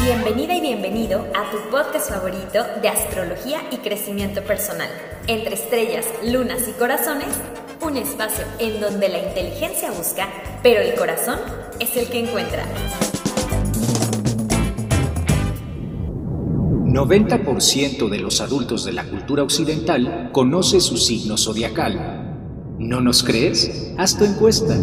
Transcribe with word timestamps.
Bienvenida 0.00 0.56
y 0.56 0.60
bienvenido 0.62 1.26
a 1.34 1.50
tu 1.50 1.58
podcast 1.70 2.08
favorito 2.08 2.64
de 2.80 2.88
astrología 2.88 3.60
y 3.70 3.76
crecimiento 3.76 4.42
personal. 4.42 4.88
Entre 5.26 5.54
estrellas, 5.54 6.06
lunas 6.24 6.66
y 6.66 6.72
corazones, 6.72 7.28
un 7.82 7.98
espacio 7.98 8.42
en 8.58 8.80
donde 8.80 9.10
la 9.10 9.18
inteligencia 9.18 9.90
busca, 9.90 10.30
pero 10.62 10.80
el 10.80 10.94
corazón 10.94 11.38
es 11.78 11.94
el 11.94 12.08
que 12.08 12.20
encuentra. 12.20 12.64
90% 16.86 18.08
de 18.08 18.18
los 18.20 18.40
adultos 18.40 18.86
de 18.86 18.94
la 18.94 19.04
cultura 19.04 19.42
occidental 19.42 20.30
conoce 20.32 20.80
su 20.80 20.96
signo 20.96 21.36
zodiacal. 21.36 22.76
¿No 22.78 23.02
nos 23.02 23.22
crees? 23.22 23.92
Haz 23.98 24.16
tu 24.16 24.24
encuesta. 24.24 24.74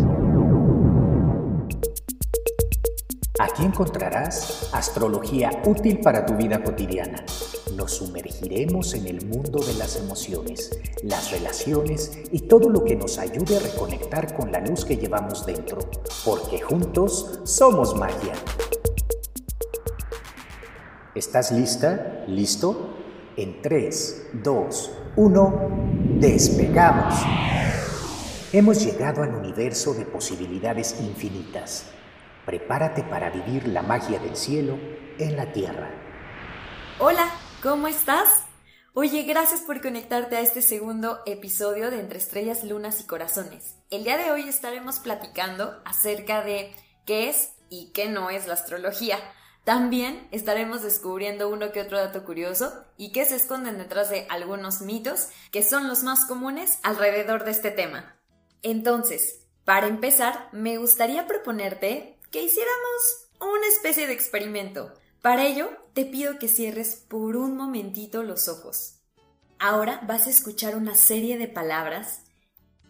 Aquí 3.51 3.65
encontrarás 3.65 4.69
astrología 4.71 5.51
útil 5.65 5.99
para 5.99 6.25
tu 6.25 6.35
vida 6.37 6.63
cotidiana. 6.63 7.25
Nos 7.75 7.95
sumergiremos 7.95 8.93
en 8.93 9.07
el 9.07 9.25
mundo 9.25 9.59
de 9.59 9.73
las 9.73 9.97
emociones, 9.97 10.79
las 11.03 11.31
relaciones 11.31 12.17
y 12.31 12.39
todo 12.47 12.69
lo 12.69 12.85
que 12.85 12.95
nos 12.95 13.17
ayude 13.17 13.57
a 13.57 13.59
reconectar 13.59 14.33
con 14.37 14.53
la 14.53 14.61
luz 14.61 14.85
que 14.85 14.95
llevamos 14.95 15.45
dentro, 15.45 15.79
porque 16.23 16.61
juntos 16.61 17.41
somos 17.43 17.93
magia. 17.93 18.31
¿Estás 21.13 21.51
lista? 21.51 22.23
¿Listo? 22.27 22.95
En 23.35 23.61
3, 23.61 24.27
2, 24.43 24.91
1, 25.17 25.69
despegamos. 26.21 27.15
Hemos 28.53 28.81
llegado 28.85 29.23
al 29.23 29.35
universo 29.35 29.93
de 29.93 30.05
posibilidades 30.05 30.95
infinitas 31.01 31.83
Prepárate 32.45 33.03
para 33.03 33.29
vivir 33.29 33.67
la 33.67 33.83
magia 33.83 34.19
del 34.19 34.35
cielo 34.35 34.79
en 35.19 35.37
la 35.37 35.51
tierra. 35.51 35.91
Hola, 36.97 37.29
¿cómo 37.61 37.87
estás? 37.87 38.45
Oye, 38.93 39.23
gracias 39.23 39.61
por 39.61 39.79
conectarte 39.79 40.37
a 40.37 40.41
este 40.41 40.61
segundo 40.61 41.21
episodio 41.25 41.91
de 41.91 41.99
Entre 41.99 42.17
Estrellas, 42.17 42.63
Lunas 42.63 42.99
y 42.99 43.05
Corazones. 43.05 43.75
El 43.91 44.03
día 44.03 44.17
de 44.17 44.31
hoy 44.31 44.49
estaremos 44.49 44.99
platicando 44.99 45.81
acerca 45.85 46.43
de 46.43 46.73
qué 47.05 47.29
es 47.29 47.53
y 47.69 47.91
qué 47.93 48.09
no 48.09 48.31
es 48.31 48.47
la 48.47 48.55
astrología. 48.55 49.17
También 49.63 50.27
estaremos 50.31 50.81
descubriendo 50.81 51.47
uno 51.47 51.71
que 51.71 51.81
otro 51.81 51.99
dato 51.99 52.25
curioso 52.25 52.83
y 52.97 53.11
qué 53.11 53.23
se 53.25 53.35
esconden 53.35 53.77
detrás 53.77 54.09
de 54.09 54.25
algunos 54.29 54.81
mitos 54.81 55.29
que 55.51 55.63
son 55.63 55.87
los 55.87 56.03
más 56.03 56.25
comunes 56.25 56.79
alrededor 56.81 57.45
de 57.45 57.51
este 57.51 57.69
tema. 57.69 58.17
Entonces, 58.63 59.45
para 59.63 59.85
empezar, 59.87 60.49
me 60.51 60.77
gustaría 60.77 61.27
proponerte 61.27 62.17
que 62.31 62.41
hiciéramos 62.41 63.27
una 63.39 63.67
especie 63.67 64.07
de 64.07 64.13
experimento. 64.13 64.93
Para 65.21 65.45
ello, 65.45 65.69
te 65.93 66.05
pido 66.05 66.39
que 66.39 66.47
cierres 66.47 66.95
por 66.95 67.35
un 67.35 67.57
momentito 67.57 68.23
los 68.23 68.47
ojos. 68.47 68.95
Ahora 69.59 70.01
vas 70.07 70.25
a 70.25 70.31
escuchar 70.31 70.75
una 70.75 70.95
serie 70.95 71.37
de 71.37 71.47
palabras 71.47 72.21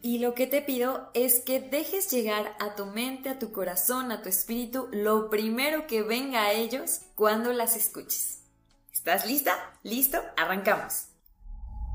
y 0.04 0.20
lo 0.20 0.34
que 0.34 0.48
te 0.48 0.62
pido 0.62 1.10
es 1.14 1.42
que 1.42 1.60
dejes 1.60 2.10
llegar 2.10 2.56
a 2.60 2.76
tu 2.76 2.86
mente, 2.86 3.30
a 3.30 3.40
tu 3.40 3.52
corazón, 3.52 4.12
a 4.12 4.22
tu 4.22 4.30
espíritu, 4.30 4.88
lo 4.92 5.30
primero 5.30 5.86
que 5.88 6.02
venga 6.02 6.44
a 6.44 6.54
ellos 6.54 7.02
cuando 7.16 7.52
las 7.52 7.76
escuches. 7.76 8.40
¿Estás 8.94 9.26
lista? 9.26 9.54
¿Listo? 9.84 10.20
Arrancamos. 10.38 11.08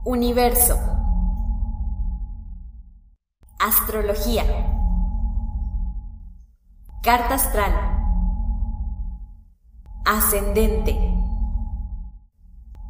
Universo. 0.04 0.78
Astrología. 3.58 4.44
Carta 7.06 7.34
astral. 7.34 7.72
Ascendente. 10.04 10.98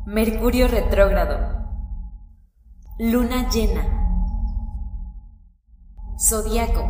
Mercurio 0.06 0.68
retrógrado. 0.68 1.68
Luna 2.98 3.50
llena. 3.50 3.84
Zodíaco. 6.18 6.80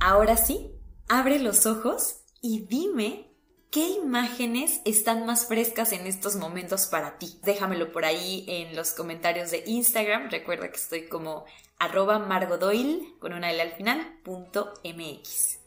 Ahora 0.00 0.38
sí, 0.38 0.74
abre 1.06 1.38
los 1.38 1.66
ojos 1.66 2.24
y 2.40 2.64
dime 2.64 3.30
¿Qué 3.70 3.86
imágenes 3.86 4.80
están 4.86 5.26
más 5.26 5.48
frescas 5.48 5.92
en 5.92 6.06
estos 6.06 6.36
momentos 6.36 6.86
para 6.86 7.18
ti? 7.18 7.40
Déjamelo 7.42 7.92
por 7.92 8.06
ahí 8.06 8.46
en 8.48 8.74
los 8.74 8.94
comentarios 8.94 9.50
de 9.50 9.64
Instagram. 9.66 10.30
Recuerda 10.30 10.70
que 10.70 10.76
estoy 10.76 11.08
como 11.08 11.44
arroba 11.78 12.18
margodoil 12.20 13.16
con 13.18 13.34
una 13.34 13.50
L 13.50 13.60
al 13.60 13.72
final, 13.72 14.20
MX. 14.24 15.63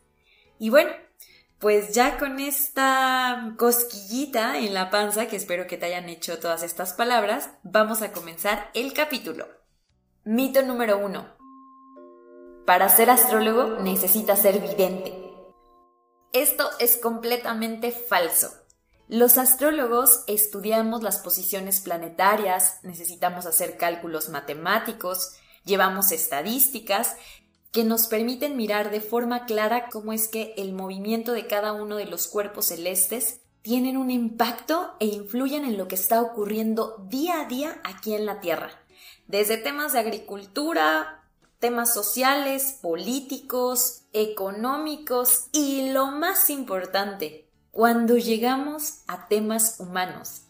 Y 0.59 0.69
bueno, 0.69 0.91
pues 1.59 1.93
ya 1.93 2.17
con 2.17 2.39
esta 2.39 3.53
cosquillita 3.57 4.59
en 4.59 4.73
la 4.73 4.89
panza, 4.89 5.27
que 5.27 5.35
espero 5.35 5.67
que 5.67 5.77
te 5.77 5.87
hayan 5.87 6.09
hecho 6.09 6.39
todas 6.39 6.63
estas 6.63 6.93
palabras, 6.93 7.49
vamos 7.63 8.01
a 8.01 8.11
comenzar 8.11 8.69
el 8.73 8.93
capítulo. 8.93 9.47
Mito 10.23 10.61
número 10.61 10.97
uno. 10.97 11.35
Para 12.65 12.89
ser 12.89 13.09
astrólogo 13.09 13.81
necesitas 13.81 14.41
ser 14.41 14.59
vidente. 14.59 15.13
Esto 16.33 16.69
es 16.79 16.97
completamente 16.97 17.91
falso. 17.91 18.51
Los 19.07 19.37
astrólogos 19.37 20.25
estudiamos 20.27 21.01
las 21.01 21.19
posiciones 21.19 21.79
planetarias, 21.79 22.79
necesitamos 22.83 23.45
hacer 23.45 23.77
cálculos 23.77 24.27
matemáticos, 24.27 25.37
llevamos 25.63 26.11
estadísticas 26.11 27.15
que 27.71 27.83
nos 27.83 28.07
permiten 28.07 28.55
mirar 28.57 28.91
de 28.91 29.01
forma 29.01 29.45
clara 29.45 29.89
cómo 29.89 30.13
es 30.13 30.27
que 30.27 30.53
el 30.57 30.73
movimiento 30.73 31.33
de 31.33 31.47
cada 31.47 31.73
uno 31.73 31.95
de 31.95 32.05
los 32.05 32.27
cuerpos 32.27 32.67
celestes 32.67 33.41
tienen 33.61 33.97
un 33.97 34.11
impacto 34.11 34.95
e 34.99 35.07
influyen 35.07 35.65
en 35.65 35.77
lo 35.77 35.87
que 35.87 35.95
está 35.95 36.21
ocurriendo 36.21 37.05
día 37.09 37.41
a 37.41 37.45
día 37.45 37.81
aquí 37.83 38.13
en 38.13 38.25
la 38.25 38.39
Tierra. 38.39 38.71
Desde 39.27 39.57
temas 39.57 39.93
de 39.93 39.99
agricultura, 39.99 41.25
temas 41.59 41.93
sociales, 41.93 42.77
políticos, 42.81 44.03
económicos 44.13 45.47
y 45.51 45.91
lo 45.91 46.07
más 46.07 46.49
importante, 46.49 47.49
cuando 47.71 48.17
llegamos 48.17 49.01
a 49.07 49.27
temas 49.27 49.79
humanos, 49.79 50.43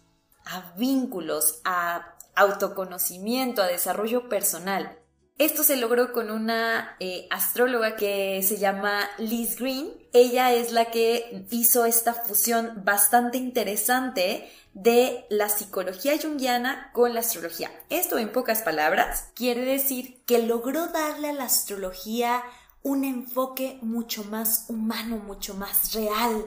a 0.45 0.73
vínculos, 0.77 1.61
a 1.65 2.15
autoconocimiento, 2.35 3.61
a 3.61 3.67
desarrollo 3.67 4.29
personal, 4.29 4.99
esto 5.37 5.63
se 5.63 5.77
logró 5.77 6.13
con 6.13 6.31
una 6.31 6.95
eh, 6.99 7.27
astróloga 7.29 7.95
que 7.95 8.41
se 8.41 8.57
llama 8.57 9.07
Liz 9.19 9.57
Green. 9.57 9.93
Ella 10.11 10.51
es 10.51 10.71
la 10.71 10.85
que 10.85 11.45
hizo 11.51 11.85
esta 11.85 12.13
fusión 12.13 12.81
bastante 12.83 13.37
interesante 13.37 14.49
de 14.73 15.25
la 15.29 15.49
psicología 15.49 16.17
junguiana 16.19 16.89
con 16.91 17.13
la 17.13 17.19
astrología. 17.19 17.69
Esto 17.89 18.17
en 18.17 18.31
pocas 18.31 18.63
palabras 18.63 19.29
quiere 19.35 19.61
decir 19.61 20.23
que 20.25 20.39
logró 20.41 20.87
darle 20.87 21.29
a 21.29 21.33
la 21.33 21.43
astrología 21.43 22.43
un 22.81 23.03
enfoque 23.03 23.77
mucho 23.83 24.23
más 24.23 24.65
humano, 24.69 25.17
mucho 25.17 25.53
más 25.53 25.93
real, 25.93 26.45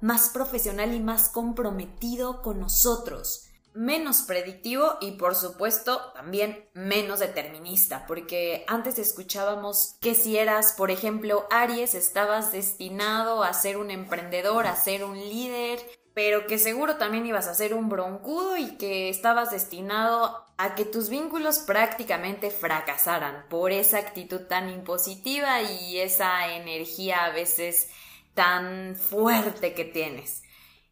más 0.00 0.30
profesional 0.30 0.94
y 0.94 1.00
más 1.00 1.28
comprometido 1.28 2.40
con 2.40 2.58
nosotros 2.58 3.49
menos 3.74 4.22
predictivo 4.22 4.98
y 5.00 5.12
por 5.12 5.34
supuesto 5.34 6.12
también 6.14 6.68
menos 6.74 7.20
determinista, 7.20 8.06
porque 8.06 8.64
antes 8.66 8.98
escuchábamos 8.98 9.96
que 10.00 10.14
si 10.14 10.36
eras, 10.36 10.72
por 10.72 10.90
ejemplo, 10.90 11.46
Aries, 11.50 11.94
estabas 11.94 12.52
destinado 12.52 13.42
a 13.42 13.52
ser 13.52 13.76
un 13.76 13.90
emprendedor, 13.90 14.66
a 14.66 14.76
ser 14.76 15.04
un 15.04 15.18
líder, 15.18 15.80
pero 16.14 16.46
que 16.46 16.58
seguro 16.58 16.96
también 16.96 17.26
ibas 17.26 17.46
a 17.46 17.54
ser 17.54 17.74
un 17.74 17.88
broncudo 17.88 18.56
y 18.56 18.76
que 18.76 19.08
estabas 19.08 19.50
destinado 19.50 20.44
a 20.56 20.74
que 20.74 20.84
tus 20.84 21.08
vínculos 21.08 21.60
prácticamente 21.60 22.50
fracasaran 22.50 23.46
por 23.48 23.72
esa 23.72 23.98
actitud 23.98 24.40
tan 24.42 24.68
impositiva 24.68 25.62
y 25.62 25.98
esa 25.98 26.54
energía 26.54 27.24
a 27.24 27.30
veces 27.30 27.88
tan 28.34 28.96
fuerte 28.96 29.72
que 29.74 29.84
tienes 29.84 30.42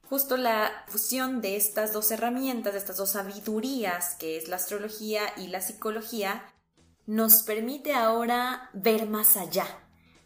justo 0.08 0.36
la 0.36 0.84
fusión 0.88 1.40
de 1.40 1.56
estas 1.56 1.92
dos 1.92 2.10
herramientas, 2.10 2.72
de 2.72 2.78
estas 2.78 2.96
dos 2.96 3.10
sabidurías, 3.10 4.14
que 4.14 4.36
es 4.36 4.48
la 4.48 4.56
astrología 4.56 5.22
y 5.36 5.48
la 5.48 5.60
psicología, 5.60 6.42
nos 7.06 7.42
permite 7.42 7.94
ahora 7.94 8.70
ver 8.72 9.08
más 9.08 9.36
allá, 9.36 9.66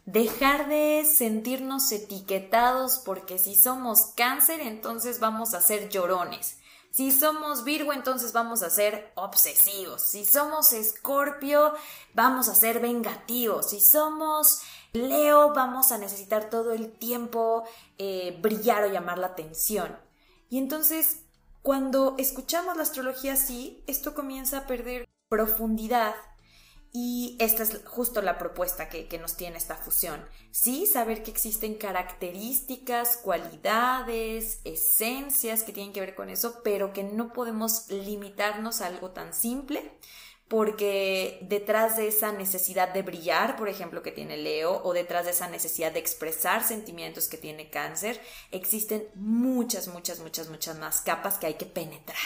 dejar 0.05 0.67
de 0.67 1.05
sentirnos 1.05 1.91
etiquetados 1.91 2.99
porque 2.99 3.37
si 3.37 3.55
somos 3.55 4.13
cáncer 4.15 4.59
entonces 4.61 5.19
vamos 5.19 5.53
a 5.53 5.61
ser 5.61 5.89
llorones, 5.89 6.57
si 6.91 7.11
somos 7.11 7.63
Virgo 7.63 7.91
entonces 7.91 8.33
vamos 8.33 8.63
a 8.63 8.69
ser 8.69 9.11
obsesivos, 9.15 10.01
si 10.01 10.25
somos 10.25 10.73
Escorpio 10.73 11.73
vamos 12.13 12.49
a 12.49 12.55
ser 12.55 12.79
vengativos, 12.79 13.69
si 13.69 13.81
somos 13.81 14.61
Leo 14.93 15.53
vamos 15.55 15.91
a 15.91 15.97
necesitar 15.97 16.51
todo 16.51 16.71
el 16.71 16.91
tiempo 16.91 17.63
eh, 17.97 18.37
brillar 18.41 18.83
o 18.83 18.91
llamar 18.91 19.17
la 19.17 19.27
atención. 19.27 19.97
Y 20.49 20.59
entonces, 20.59 21.23
cuando 21.63 22.15
escuchamos 22.19 22.77
la 22.77 22.83
astrología 22.83 23.33
así, 23.33 23.83
esto 23.87 24.13
comienza 24.13 24.59
a 24.59 24.67
perder 24.67 25.09
profundidad 25.29 26.13
Y 26.95 27.37
esta 27.39 27.63
es 27.63 27.81
justo 27.85 28.21
la 28.21 28.37
propuesta 28.37 28.87
que, 28.87 29.07
que, 29.07 29.17
nos 29.17 29.35
tiene 29.35 29.57
esta 29.57 29.75
fusión. 29.75 30.23
Sí, 30.51 30.85
saber 30.85 31.23
que 31.23 31.31
existen 31.31 31.73
características, 31.73 33.17
cualidades, 33.17 34.61
esencias 34.63 35.63
que 35.63 35.73
tienen 35.73 35.91
que 35.91 36.01
ver 36.01 36.13
con 36.13 36.29
eso, 36.29 36.61
pero 36.63 36.93
que 36.93 37.03
no 37.03 37.33
podemos 37.33 37.89
limitarnos 37.89 38.81
a 38.81 38.87
algo 38.87 39.09
tan 39.09 39.33
simple, 39.33 39.97
porque 40.53 41.39
detrás 41.41 41.97
de 41.97 42.07
esa 42.07 42.31
necesidad 42.31 42.93
de 42.93 43.01
brillar, 43.01 43.55
por 43.55 43.69
ejemplo, 43.69 44.03
que 44.03 44.11
tiene 44.11 44.37
Leo, 44.37 44.83
o 44.83 44.93
detrás 44.93 45.25
de 45.25 45.31
esa 45.31 45.49
necesidad 45.49 45.91
de 45.91 45.97
expresar 45.97 46.63
sentimientos 46.63 47.27
que 47.27 47.39
tiene 47.39 47.71
cáncer, 47.71 48.21
existen 48.51 49.07
muchas, 49.15 49.87
muchas, 49.87 50.19
muchas, 50.19 50.49
muchas 50.49 50.77
más 50.77 51.01
capas 51.01 51.39
que 51.39 51.47
hay 51.47 51.55
que 51.55 51.65
penetrar 51.65 52.19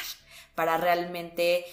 para 0.56 0.76
realmente 0.76 1.64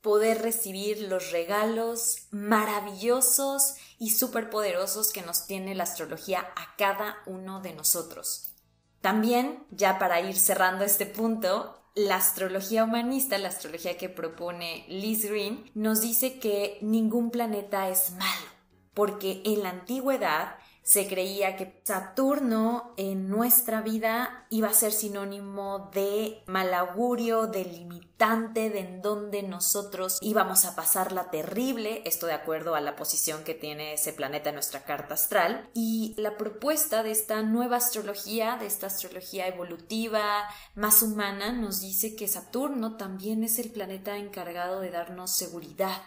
poder 0.00 0.40
recibir 0.40 1.00
los 1.00 1.32
regalos 1.32 2.28
maravillosos 2.30 3.74
y 3.98 4.10
superpoderosos 4.10 5.10
que 5.10 5.22
nos 5.22 5.48
tiene 5.48 5.74
la 5.74 5.82
astrología 5.82 6.48
a 6.54 6.76
cada 6.76 7.16
uno 7.26 7.60
de 7.60 7.72
nosotros. 7.72 8.54
También, 9.00 9.66
ya 9.72 9.98
para 9.98 10.20
ir 10.20 10.38
cerrando 10.38 10.84
este 10.84 11.06
punto, 11.06 11.77
la 11.98 12.16
astrología 12.16 12.84
humanista, 12.84 13.38
la 13.38 13.48
astrología 13.48 13.98
que 13.98 14.08
propone 14.08 14.84
Liz 14.88 15.28
Green, 15.28 15.70
nos 15.74 16.00
dice 16.00 16.38
que 16.38 16.78
ningún 16.80 17.30
planeta 17.30 17.88
es 17.88 18.12
malo, 18.12 18.46
porque 18.94 19.42
en 19.44 19.62
la 19.64 19.70
antigüedad 19.70 20.56
se 20.88 21.06
creía 21.06 21.54
que 21.54 21.82
Saturno 21.84 22.94
en 22.96 23.28
nuestra 23.28 23.82
vida 23.82 24.46
iba 24.48 24.68
a 24.68 24.72
ser 24.72 24.90
sinónimo 24.90 25.90
de 25.92 26.42
mal 26.46 26.72
augurio, 26.72 27.46
de 27.46 27.66
limitante, 27.66 28.70
de 28.70 28.78
en 28.78 29.02
donde 29.02 29.42
nosotros 29.42 30.16
íbamos 30.22 30.64
a 30.64 30.74
pasarla 30.74 31.30
terrible, 31.30 32.00
esto 32.06 32.24
de 32.24 32.32
acuerdo 32.32 32.74
a 32.74 32.80
la 32.80 32.96
posición 32.96 33.44
que 33.44 33.52
tiene 33.52 33.92
ese 33.92 34.14
planeta 34.14 34.48
en 34.48 34.54
nuestra 34.54 34.84
carta 34.84 35.12
astral. 35.12 35.68
Y 35.74 36.14
la 36.16 36.38
propuesta 36.38 37.02
de 37.02 37.10
esta 37.10 37.42
nueva 37.42 37.76
astrología, 37.76 38.56
de 38.56 38.64
esta 38.64 38.86
astrología 38.86 39.46
evolutiva, 39.46 40.48
más 40.74 41.02
humana, 41.02 41.52
nos 41.52 41.82
dice 41.82 42.16
que 42.16 42.28
Saturno 42.28 42.96
también 42.96 43.44
es 43.44 43.58
el 43.58 43.70
planeta 43.72 44.16
encargado 44.16 44.80
de 44.80 44.90
darnos 44.90 45.36
seguridad, 45.36 46.00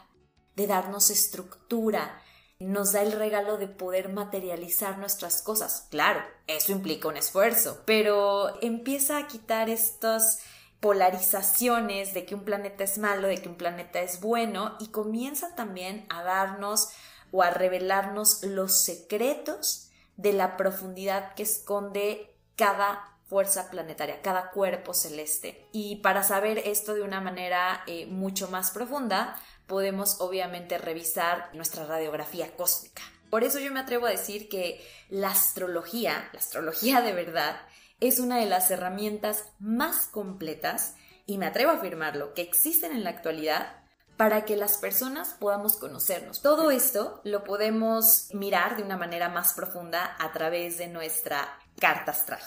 de 0.55 0.65
darnos 0.65 1.11
estructura, 1.11 2.19
nos 2.61 2.91
da 2.91 3.01
el 3.01 3.11
regalo 3.11 3.57
de 3.57 3.67
poder 3.67 4.09
materializar 4.09 4.97
nuestras 4.97 5.41
cosas. 5.41 5.87
Claro, 5.89 6.21
eso 6.47 6.71
implica 6.71 7.07
un 7.07 7.17
esfuerzo, 7.17 7.81
pero 7.85 8.61
empieza 8.61 9.17
a 9.17 9.27
quitar 9.27 9.69
estas 9.69 10.39
polarizaciones 10.79 12.13
de 12.13 12.25
que 12.25 12.35
un 12.35 12.43
planeta 12.43 12.83
es 12.83 12.97
malo, 12.97 13.27
de 13.27 13.37
que 13.37 13.49
un 13.49 13.55
planeta 13.55 14.01
es 14.01 14.19
bueno 14.19 14.75
y 14.79 14.87
comienza 14.87 15.55
también 15.55 16.05
a 16.09 16.23
darnos 16.23 16.89
o 17.31 17.43
a 17.43 17.51
revelarnos 17.51 18.43
los 18.43 18.73
secretos 18.73 19.89
de 20.17 20.33
la 20.33 20.57
profundidad 20.57 21.33
que 21.35 21.43
esconde 21.43 22.35
cada 22.55 23.10
fuerza 23.31 23.69
planetaria, 23.69 24.21
cada 24.21 24.51
cuerpo 24.51 24.93
celeste. 24.93 25.69
Y 25.71 26.01
para 26.01 26.21
saber 26.21 26.57
esto 26.57 26.93
de 26.93 27.01
una 27.01 27.21
manera 27.21 27.81
eh, 27.87 28.05
mucho 28.05 28.49
más 28.49 28.71
profunda, 28.71 29.39
podemos 29.67 30.19
obviamente 30.19 30.77
revisar 30.77 31.49
nuestra 31.53 31.85
radiografía 31.85 32.53
cósmica. 32.57 33.03
Por 33.29 33.45
eso 33.45 33.59
yo 33.59 33.71
me 33.71 33.79
atrevo 33.79 34.05
a 34.05 34.09
decir 34.09 34.49
que 34.49 34.85
la 35.07 35.29
astrología, 35.29 36.29
la 36.33 36.39
astrología 36.39 36.99
de 36.99 37.13
verdad, 37.13 37.55
es 38.01 38.19
una 38.19 38.37
de 38.37 38.47
las 38.47 38.69
herramientas 38.69 39.45
más 39.59 40.07
completas, 40.07 40.95
y 41.25 41.37
me 41.37 41.45
atrevo 41.45 41.71
a 41.71 41.75
afirmarlo, 41.75 42.33
que 42.33 42.41
existen 42.41 42.91
en 42.91 43.05
la 43.05 43.11
actualidad 43.11 43.77
para 44.17 44.43
que 44.43 44.57
las 44.57 44.77
personas 44.77 45.37
podamos 45.39 45.77
conocernos. 45.77 46.41
Todo 46.41 46.69
esto 46.69 47.21
lo 47.23 47.45
podemos 47.45 48.27
mirar 48.33 48.75
de 48.75 48.83
una 48.83 48.97
manera 48.97 49.29
más 49.29 49.53
profunda 49.53 50.17
a 50.19 50.33
través 50.33 50.77
de 50.77 50.89
nuestra 50.89 51.57
carta 51.79 52.11
astral. 52.11 52.41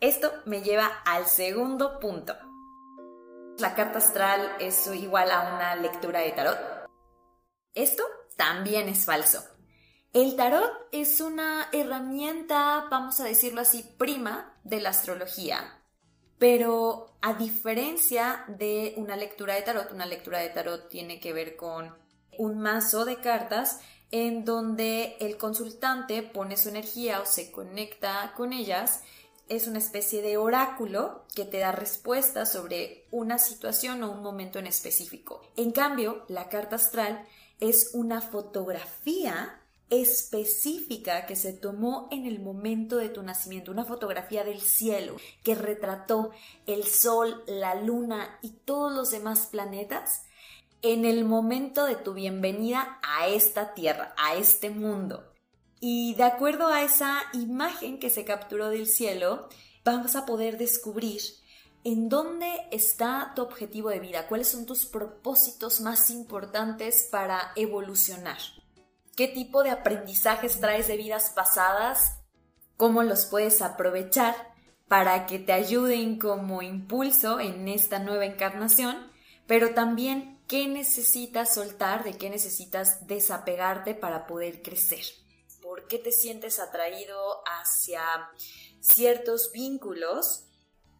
Esto 0.00 0.32
me 0.44 0.60
lleva 0.62 0.86
al 1.04 1.26
segundo 1.26 1.98
punto. 1.98 2.34
La 3.58 3.74
carta 3.74 3.98
astral 3.98 4.56
es 4.58 4.86
igual 4.88 5.30
a 5.30 5.54
una 5.54 5.76
lectura 5.76 6.20
de 6.20 6.32
tarot. 6.32 6.58
Esto 7.74 8.02
también 8.36 8.88
es 8.88 9.04
falso. 9.04 9.44
El 10.12 10.36
tarot 10.36 10.70
es 10.92 11.20
una 11.20 11.68
herramienta, 11.72 12.86
vamos 12.90 13.20
a 13.20 13.24
decirlo 13.24 13.60
así, 13.60 13.84
prima 13.96 14.56
de 14.64 14.80
la 14.80 14.90
astrología. 14.90 15.80
Pero 16.38 17.16
a 17.22 17.34
diferencia 17.34 18.44
de 18.48 18.94
una 18.96 19.16
lectura 19.16 19.54
de 19.54 19.62
tarot, 19.62 19.92
una 19.92 20.06
lectura 20.06 20.40
de 20.40 20.50
tarot 20.50 20.88
tiene 20.88 21.20
que 21.20 21.32
ver 21.32 21.56
con 21.56 21.96
un 22.36 22.58
mazo 22.58 23.04
de 23.04 23.20
cartas 23.20 23.80
en 24.10 24.44
donde 24.44 25.16
el 25.20 25.36
consultante 25.36 26.22
pone 26.22 26.56
su 26.56 26.68
energía 26.68 27.20
o 27.20 27.26
se 27.26 27.50
conecta 27.50 28.32
con 28.36 28.52
ellas 28.52 29.02
es 29.48 29.66
una 29.66 29.78
especie 29.78 30.22
de 30.22 30.36
oráculo 30.36 31.24
que 31.34 31.44
te 31.44 31.58
da 31.58 31.72
respuestas 31.72 32.52
sobre 32.52 33.06
una 33.10 33.38
situación 33.38 34.02
o 34.02 34.12
un 34.12 34.22
momento 34.22 34.58
en 34.58 34.66
específico. 34.66 35.42
En 35.56 35.72
cambio, 35.72 36.24
la 36.28 36.48
carta 36.48 36.76
astral 36.76 37.26
es 37.60 37.90
una 37.92 38.20
fotografía 38.20 39.60
específica 39.90 41.26
que 41.26 41.36
se 41.36 41.52
tomó 41.52 42.08
en 42.10 42.26
el 42.26 42.40
momento 42.40 42.96
de 42.96 43.10
tu 43.10 43.22
nacimiento, 43.22 43.70
una 43.70 43.84
fotografía 43.84 44.42
del 44.44 44.60
cielo 44.60 45.16
que 45.42 45.54
retrató 45.54 46.30
el 46.66 46.84
sol, 46.84 47.44
la 47.46 47.74
luna 47.74 48.38
y 48.40 48.50
todos 48.50 48.92
los 48.92 49.10
demás 49.10 49.46
planetas 49.46 50.22
en 50.82 51.04
el 51.04 51.24
momento 51.24 51.86
de 51.86 51.96
tu 51.96 52.12
bienvenida 52.14 52.98
a 53.02 53.28
esta 53.28 53.74
tierra, 53.74 54.14
a 54.18 54.34
este 54.34 54.70
mundo. 54.70 55.33
Y 55.86 56.14
de 56.14 56.22
acuerdo 56.22 56.68
a 56.68 56.80
esa 56.80 57.24
imagen 57.34 57.98
que 57.98 58.08
se 58.08 58.24
capturó 58.24 58.70
del 58.70 58.86
cielo, 58.86 59.50
vamos 59.84 60.16
a 60.16 60.24
poder 60.24 60.56
descubrir 60.56 61.20
en 61.84 62.08
dónde 62.08 62.50
está 62.70 63.34
tu 63.36 63.42
objetivo 63.42 63.90
de 63.90 64.00
vida, 64.00 64.26
cuáles 64.26 64.48
son 64.48 64.64
tus 64.64 64.86
propósitos 64.86 65.82
más 65.82 66.08
importantes 66.08 67.06
para 67.12 67.52
evolucionar, 67.54 68.38
qué 69.14 69.28
tipo 69.28 69.62
de 69.62 69.72
aprendizajes 69.72 70.58
traes 70.58 70.88
de 70.88 70.96
vidas 70.96 71.32
pasadas, 71.36 72.16
cómo 72.78 73.02
los 73.02 73.26
puedes 73.26 73.60
aprovechar 73.60 74.34
para 74.88 75.26
que 75.26 75.38
te 75.38 75.52
ayuden 75.52 76.18
como 76.18 76.62
impulso 76.62 77.40
en 77.40 77.68
esta 77.68 77.98
nueva 77.98 78.24
encarnación, 78.24 79.12
pero 79.46 79.74
también 79.74 80.40
qué 80.48 80.66
necesitas 80.66 81.52
soltar, 81.52 82.04
de 82.04 82.14
qué 82.14 82.30
necesitas 82.30 83.06
desapegarte 83.06 83.94
para 83.94 84.26
poder 84.26 84.62
crecer 84.62 85.04
por 85.74 85.88
qué 85.88 85.98
te 85.98 86.12
sientes 86.12 86.60
atraído 86.60 87.42
hacia 87.46 88.00
ciertos 88.78 89.50
vínculos 89.52 90.44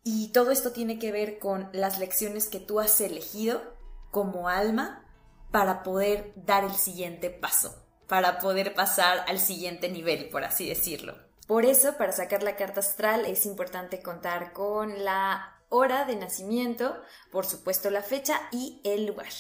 y 0.03 0.33
todo 0.33 0.51
esto 0.51 0.73
tiene 0.73 0.99
que 0.99 1.13
ver 1.13 1.39
con 1.39 1.71
las 1.73 2.01
lecciones 2.01 2.49
que 2.49 2.59
tú 2.59 2.81
has 2.81 3.01
elegido 3.01 3.63
como 4.11 4.49
alma 4.49 5.07
para 5.53 5.85
poder 5.85 6.33
dar 6.35 6.65
el 6.65 6.75
siguiente 6.75 7.31
paso, 7.31 7.87
para 8.09 8.41
poder 8.41 8.75
pasar 8.75 9.25
al 9.29 9.39
siguiente 9.39 9.89
nivel, 9.89 10.29
por 10.29 10.43
así 10.43 10.69
decirlo. 10.69 11.15
Por 11.47 11.65
eso, 11.65 11.97
para 11.97 12.11
sacar 12.11 12.43
la 12.43 12.57
carta 12.57 12.81
astral 12.81 13.27
es 13.27 13.47
importante 13.47 14.03
contar 14.03 14.53
con 14.53 15.05
la 15.05 15.63
hora 15.69 16.05
de 16.05 16.17
nacimiento, 16.17 17.01
por 17.31 17.47
supuesto 17.47 17.91
la 17.91 18.03
fecha 18.03 18.41
y 18.51 18.81
el 18.83 19.07
lugar. 19.07 19.31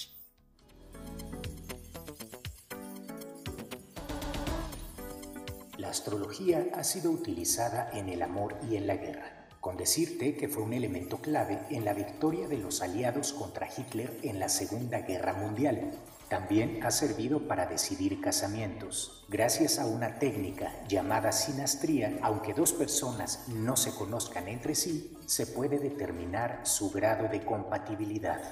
Astrología 5.94 6.66
ha 6.74 6.82
sido 6.82 7.12
utilizada 7.12 7.88
en 7.92 8.08
el 8.08 8.22
amor 8.22 8.56
y 8.68 8.74
en 8.74 8.88
la 8.88 8.96
guerra, 8.96 9.46
con 9.60 9.76
decirte 9.76 10.36
que 10.36 10.48
fue 10.48 10.64
un 10.64 10.72
elemento 10.72 11.18
clave 11.18 11.60
en 11.70 11.84
la 11.84 11.94
victoria 11.94 12.48
de 12.48 12.58
los 12.58 12.82
aliados 12.82 13.32
contra 13.32 13.68
Hitler 13.68 14.18
en 14.24 14.40
la 14.40 14.48
Segunda 14.48 14.98
Guerra 15.02 15.34
Mundial. 15.34 15.92
También 16.28 16.80
ha 16.82 16.90
servido 16.90 17.46
para 17.46 17.66
decidir 17.66 18.20
casamientos. 18.20 19.24
Gracias 19.28 19.78
a 19.78 19.86
una 19.86 20.18
técnica 20.18 20.72
llamada 20.88 21.30
sinastría, 21.30 22.18
aunque 22.22 22.54
dos 22.54 22.72
personas 22.72 23.44
no 23.46 23.76
se 23.76 23.94
conozcan 23.94 24.48
entre 24.48 24.74
sí, 24.74 25.16
se 25.26 25.46
puede 25.46 25.78
determinar 25.78 26.62
su 26.64 26.90
grado 26.90 27.28
de 27.28 27.44
compatibilidad. 27.44 28.42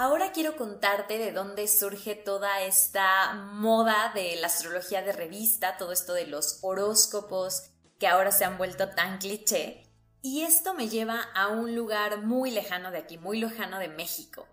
Ahora 0.00 0.32
quiero 0.32 0.56
contarte 0.56 1.18
de 1.18 1.30
dónde 1.30 1.68
surge 1.68 2.14
toda 2.14 2.62
esta 2.62 3.34
moda 3.34 4.12
de 4.14 4.34
la 4.36 4.46
astrología 4.46 5.02
de 5.02 5.12
revista, 5.12 5.76
todo 5.76 5.92
esto 5.92 6.14
de 6.14 6.26
los 6.26 6.58
horóscopos 6.62 7.64
que 7.98 8.06
ahora 8.06 8.32
se 8.32 8.46
han 8.46 8.56
vuelto 8.56 8.88
tan 8.88 9.18
cliché. 9.18 9.82
Y 10.22 10.40
esto 10.40 10.72
me 10.72 10.88
lleva 10.88 11.20
a 11.34 11.48
un 11.48 11.76
lugar 11.76 12.22
muy 12.22 12.50
lejano 12.50 12.90
de 12.90 12.96
aquí, 12.96 13.18
muy 13.18 13.38
lejano 13.38 13.78
de 13.78 13.88
México, 13.88 14.48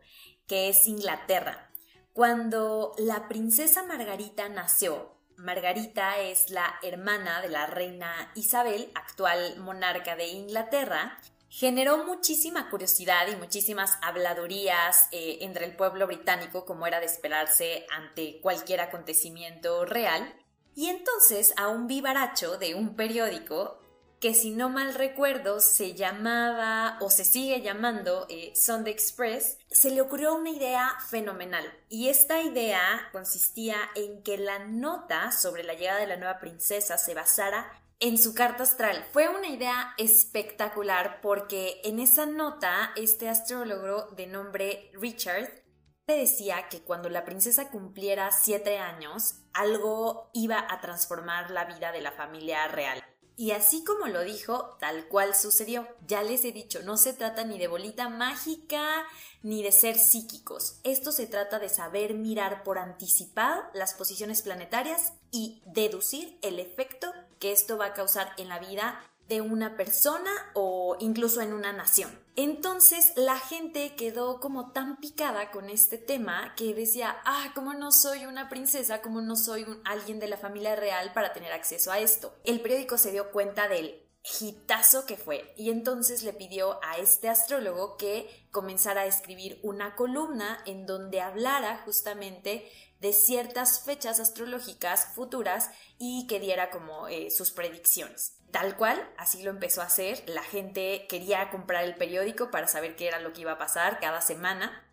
que 0.47 0.67
es 0.67 0.85
Inglaterra. 0.85 1.71
Cuando 2.11 2.93
la 2.97 3.29
princesa 3.29 3.83
Margarita 3.83 4.49
nació, 4.49 5.15
Margarita 5.37 6.17
es 6.17 6.49
la 6.49 6.77
hermana 6.83 7.41
de 7.41 7.47
la 7.47 7.67
reina 7.67 8.33
Isabel, 8.35 8.91
actual 8.95 9.55
monarca 9.59 10.17
de 10.17 10.27
Inglaterra, 10.27 11.17
generó 11.49 12.03
muchísima 12.05 12.69
curiosidad 12.69 13.27
y 13.27 13.35
muchísimas 13.35 13.97
habladurías 14.01 15.07
eh, 15.11 15.39
entre 15.41 15.65
el 15.65 15.75
pueblo 15.75 16.07
británico, 16.07 16.65
como 16.65 16.87
era 16.87 16.99
de 16.99 17.05
esperarse 17.05 17.85
ante 17.91 18.39
cualquier 18.41 18.81
acontecimiento 18.81 19.85
real. 19.85 20.33
Y 20.75 20.89
entonces 20.89 21.53
a 21.57 21.69
un 21.69 21.87
vivaracho 21.87 22.57
de 22.57 22.75
un 22.75 22.95
periódico 22.95 23.79
que 24.19 24.33
si 24.33 24.51
no 24.51 24.69
mal 24.69 24.95
recuerdo 24.95 25.59
se 25.59 25.93
llamaba 25.93 26.97
o 27.01 27.09
se 27.09 27.23
sigue 27.23 27.61
llamando 27.61 28.25
eh, 28.29 28.51
Sunday 28.55 28.91
Express, 28.91 29.59
se 29.69 29.91
le 29.91 30.01
ocurrió 30.01 30.33
una 30.33 30.49
idea 30.49 30.95
fenomenal. 31.09 31.65
Y 31.89 32.09
esta 32.09 32.41
idea 32.41 33.09
consistía 33.11 33.77
en 33.95 34.23
que 34.23 34.37
la 34.37 34.59
nota 34.59 35.31
sobre 35.31 35.63
la 35.63 35.73
llegada 35.73 35.99
de 35.99 36.07
la 36.07 36.17
nueva 36.17 36.39
princesa 36.39 36.97
se 36.97 37.13
basara 37.13 37.71
en 37.99 38.17
su 38.17 38.33
carta 38.33 38.63
astral. 38.63 39.05
Fue 39.11 39.27
una 39.27 39.47
idea 39.47 39.93
espectacular 39.97 41.19
porque 41.21 41.81
en 41.83 41.99
esa 41.99 42.25
nota 42.25 42.91
este 42.95 43.29
astrólogo 43.29 44.07
de 44.15 44.27
nombre 44.27 44.91
Richard 44.93 45.63
decía 46.07 46.69
que 46.69 46.81
cuando 46.81 47.09
la 47.09 47.25
princesa 47.25 47.69
cumpliera 47.69 48.31
siete 48.31 48.77
años, 48.77 49.41
algo 49.53 50.29
iba 50.33 50.65
a 50.69 50.79
transformar 50.79 51.51
la 51.51 51.65
vida 51.65 51.91
de 51.91 52.01
la 52.01 52.11
familia 52.11 52.67
real. 52.67 53.03
Y 53.39 53.51
así 53.51 53.83
como 53.83 54.07
lo 54.07 54.23
dijo, 54.23 54.77
tal 54.79 55.07
cual 55.09 55.35
sucedió. 55.35 55.87
Ya 56.07 56.23
les 56.23 56.43
he 56.43 56.51
dicho, 56.51 56.81
no 56.81 56.97
se 56.97 57.13
trata 57.13 57.43
ni 57.43 57.59
de 57.59 57.67
bolita 57.67 58.09
mágica 58.09 59.05
ni 59.43 59.61
de 59.61 59.71
ser 59.71 59.99
psíquicos. 59.99 60.79
Esto 60.83 61.11
se 61.11 61.27
trata 61.27 61.59
de 61.59 61.69
saber 61.69 62.15
mirar 62.15 62.63
por 62.63 62.79
anticipado 62.79 63.61
las 63.75 63.93
posiciones 63.93 64.41
planetarias 64.41 65.13
y 65.29 65.61
deducir 65.67 66.39
el 66.41 66.59
efecto 66.59 67.13
que 67.39 67.51
esto 67.51 67.77
va 67.77 67.87
a 67.87 67.93
causar 67.93 68.33
en 68.37 68.49
la 68.49 68.59
vida 68.59 69.01
de 69.27 69.41
una 69.41 69.75
persona 69.75 70.31
o 70.53 70.95
incluso 70.99 71.41
en 71.41 71.53
una 71.53 71.73
nación. 71.73 72.17
Entonces 72.35 73.13
la 73.15 73.37
gente 73.37 73.95
quedó 73.95 74.39
como 74.39 74.71
tan 74.71 74.97
picada 74.97 75.51
con 75.51 75.69
este 75.69 75.97
tema 75.97 76.53
que 76.55 76.73
decía, 76.73 77.17
ah, 77.25 77.51
¿cómo 77.53 77.73
no 77.73 77.91
soy 77.91 78.25
una 78.25 78.47
princesa? 78.47 79.01
¿Cómo 79.01 79.21
no 79.21 79.35
soy 79.35 79.63
un, 79.63 79.81
alguien 79.85 80.19
de 80.19 80.27
la 80.27 80.37
familia 80.37 80.75
real 80.75 81.11
para 81.13 81.33
tener 81.33 81.51
acceso 81.51 81.91
a 81.91 81.99
esto? 81.99 82.33
El 82.43 82.61
periódico 82.61 82.97
se 82.97 83.11
dio 83.11 83.31
cuenta 83.31 83.67
del 83.67 84.03
hitazo 84.39 85.05
que 85.05 85.17
fue 85.17 85.53
y 85.55 85.69
entonces 85.71 86.23
le 86.23 86.33
pidió 86.33 86.79
a 86.83 86.97
este 86.97 87.29
astrólogo 87.29 87.97
que 87.97 88.29
comenzara 88.51 89.01
a 89.01 89.05
escribir 89.05 89.59
una 89.63 89.95
columna 89.95 90.61
en 90.65 90.85
donde 90.85 91.21
hablara 91.21 91.81
justamente 91.85 92.69
de 93.01 93.13
ciertas 93.13 93.83
fechas 93.83 94.19
astrológicas 94.19 95.09
futuras 95.13 95.69
y 95.99 96.27
que 96.27 96.39
diera 96.39 96.69
como 96.69 97.07
eh, 97.07 97.29
sus 97.31 97.51
predicciones. 97.51 98.33
Tal 98.51 98.77
cual, 98.77 99.07
así 99.17 99.43
lo 99.43 99.51
empezó 99.51 99.81
a 99.81 99.85
hacer. 99.85 100.23
La 100.27 100.43
gente 100.43 101.05
quería 101.09 101.49
comprar 101.49 101.83
el 101.83 101.95
periódico 101.95 102.49
para 102.49 102.67
saber 102.67 102.95
qué 102.95 103.07
era 103.07 103.19
lo 103.19 103.33
que 103.33 103.41
iba 103.41 103.53
a 103.53 103.57
pasar 103.57 103.99
cada 103.99 104.21
semana. 104.21 104.86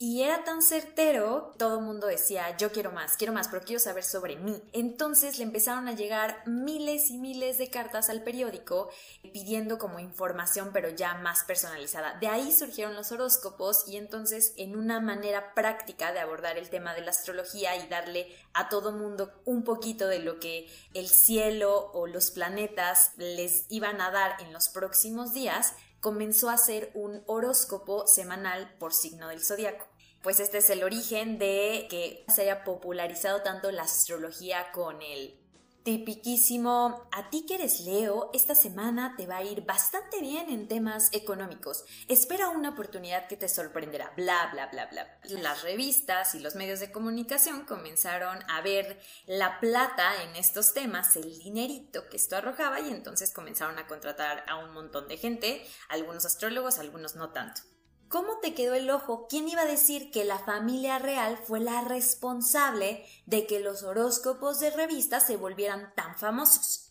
Y 0.00 0.22
era 0.22 0.44
tan 0.44 0.62
certero, 0.62 1.54
todo 1.58 1.78
el 1.80 1.84
mundo 1.84 2.06
decía, 2.06 2.56
yo 2.56 2.70
quiero 2.70 2.92
más, 2.92 3.16
quiero 3.16 3.32
más, 3.32 3.48
pero 3.48 3.64
quiero 3.64 3.80
saber 3.80 4.04
sobre 4.04 4.36
mí. 4.36 4.62
Entonces 4.72 5.38
le 5.38 5.44
empezaron 5.44 5.88
a 5.88 5.92
llegar 5.92 6.40
miles 6.46 7.10
y 7.10 7.18
miles 7.18 7.58
de 7.58 7.68
cartas 7.68 8.08
al 8.08 8.22
periódico 8.22 8.90
pidiendo 9.32 9.76
como 9.76 9.98
información, 9.98 10.70
pero 10.72 10.88
ya 10.88 11.14
más 11.14 11.42
personalizada. 11.42 12.16
De 12.20 12.28
ahí 12.28 12.52
surgieron 12.52 12.94
los 12.94 13.10
horóscopos 13.10 13.88
y 13.88 13.96
entonces 13.96 14.52
en 14.56 14.76
una 14.76 15.00
manera 15.00 15.52
práctica 15.54 16.12
de 16.12 16.20
abordar 16.20 16.58
el 16.58 16.70
tema 16.70 16.94
de 16.94 17.00
la 17.00 17.10
astrología 17.10 17.74
y 17.76 17.88
darle 17.88 18.32
a 18.54 18.68
todo 18.68 18.92
mundo 18.92 19.32
un 19.46 19.64
poquito 19.64 20.06
de 20.06 20.20
lo 20.20 20.38
que 20.38 20.70
el 20.94 21.08
cielo 21.08 21.90
o 21.92 22.06
los 22.06 22.30
planetas 22.30 23.10
les 23.16 23.66
iban 23.68 24.00
a 24.00 24.12
dar 24.12 24.40
en 24.40 24.52
los 24.52 24.68
próximos 24.68 25.32
días, 25.32 25.74
comenzó 26.00 26.50
a 26.50 26.54
hacer 26.54 26.90
un 26.94 27.22
horóscopo 27.26 28.06
semanal 28.06 28.74
por 28.78 28.94
signo 28.94 29.28
del 29.28 29.44
zodiaco. 29.44 29.86
Pues 30.22 30.40
este 30.40 30.58
es 30.58 30.70
el 30.70 30.82
origen 30.82 31.38
de 31.38 31.86
que 31.88 32.24
se 32.34 32.42
haya 32.42 32.64
popularizado 32.64 33.42
tanto 33.42 33.70
la 33.70 33.82
astrología 33.82 34.72
con 34.72 35.00
el 35.00 35.38
tipiquísimo, 35.82 37.08
a 37.12 37.30
ti 37.30 37.44
que 37.46 37.54
eres 37.54 37.80
Leo, 37.80 38.30
esta 38.34 38.54
semana 38.54 39.14
te 39.16 39.26
va 39.26 39.38
a 39.38 39.44
ir 39.44 39.64
bastante 39.64 40.20
bien 40.20 40.50
en 40.50 40.68
temas 40.68 41.08
económicos. 41.12 41.84
Espera 42.08 42.48
una 42.48 42.70
oportunidad 42.70 43.26
que 43.26 43.36
te 43.36 43.48
sorprenderá, 43.48 44.12
bla, 44.16 44.48
bla, 44.52 44.66
bla, 44.66 44.86
bla. 44.86 45.18
Las 45.24 45.62
revistas 45.62 46.34
y 46.34 46.40
los 46.40 46.54
medios 46.54 46.80
de 46.80 46.92
comunicación 46.92 47.64
comenzaron 47.64 48.38
a 48.48 48.60
ver 48.60 49.00
la 49.26 49.60
plata 49.60 50.22
en 50.22 50.36
estos 50.36 50.74
temas, 50.74 51.16
el 51.16 51.38
dinerito 51.38 52.08
que 52.08 52.16
esto 52.16 52.36
arrojaba 52.36 52.80
y 52.80 52.90
entonces 52.90 53.32
comenzaron 53.32 53.78
a 53.78 53.86
contratar 53.86 54.44
a 54.48 54.56
un 54.56 54.72
montón 54.72 55.08
de 55.08 55.16
gente, 55.16 55.66
algunos 55.88 56.24
astrólogos, 56.24 56.78
algunos 56.78 57.16
no 57.16 57.30
tanto. 57.30 57.62
¿Cómo 58.08 58.38
te 58.38 58.54
quedó 58.54 58.72
el 58.72 58.88
ojo? 58.90 59.26
¿Quién 59.28 59.48
iba 59.48 59.62
a 59.62 59.66
decir 59.66 60.10
que 60.10 60.24
la 60.24 60.38
familia 60.38 60.98
real 60.98 61.36
fue 61.36 61.60
la 61.60 61.82
responsable 61.82 63.04
de 63.26 63.46
que 63.46 63.60
los 63.60 63.82
horóscopos 63.82 64.60
de 64.60 64.70
revistas 64.70 65.26
se 65.26 65.36
volvieran 65.36 65.92
tan 65.94 66.16
famosos? 66.16 66.90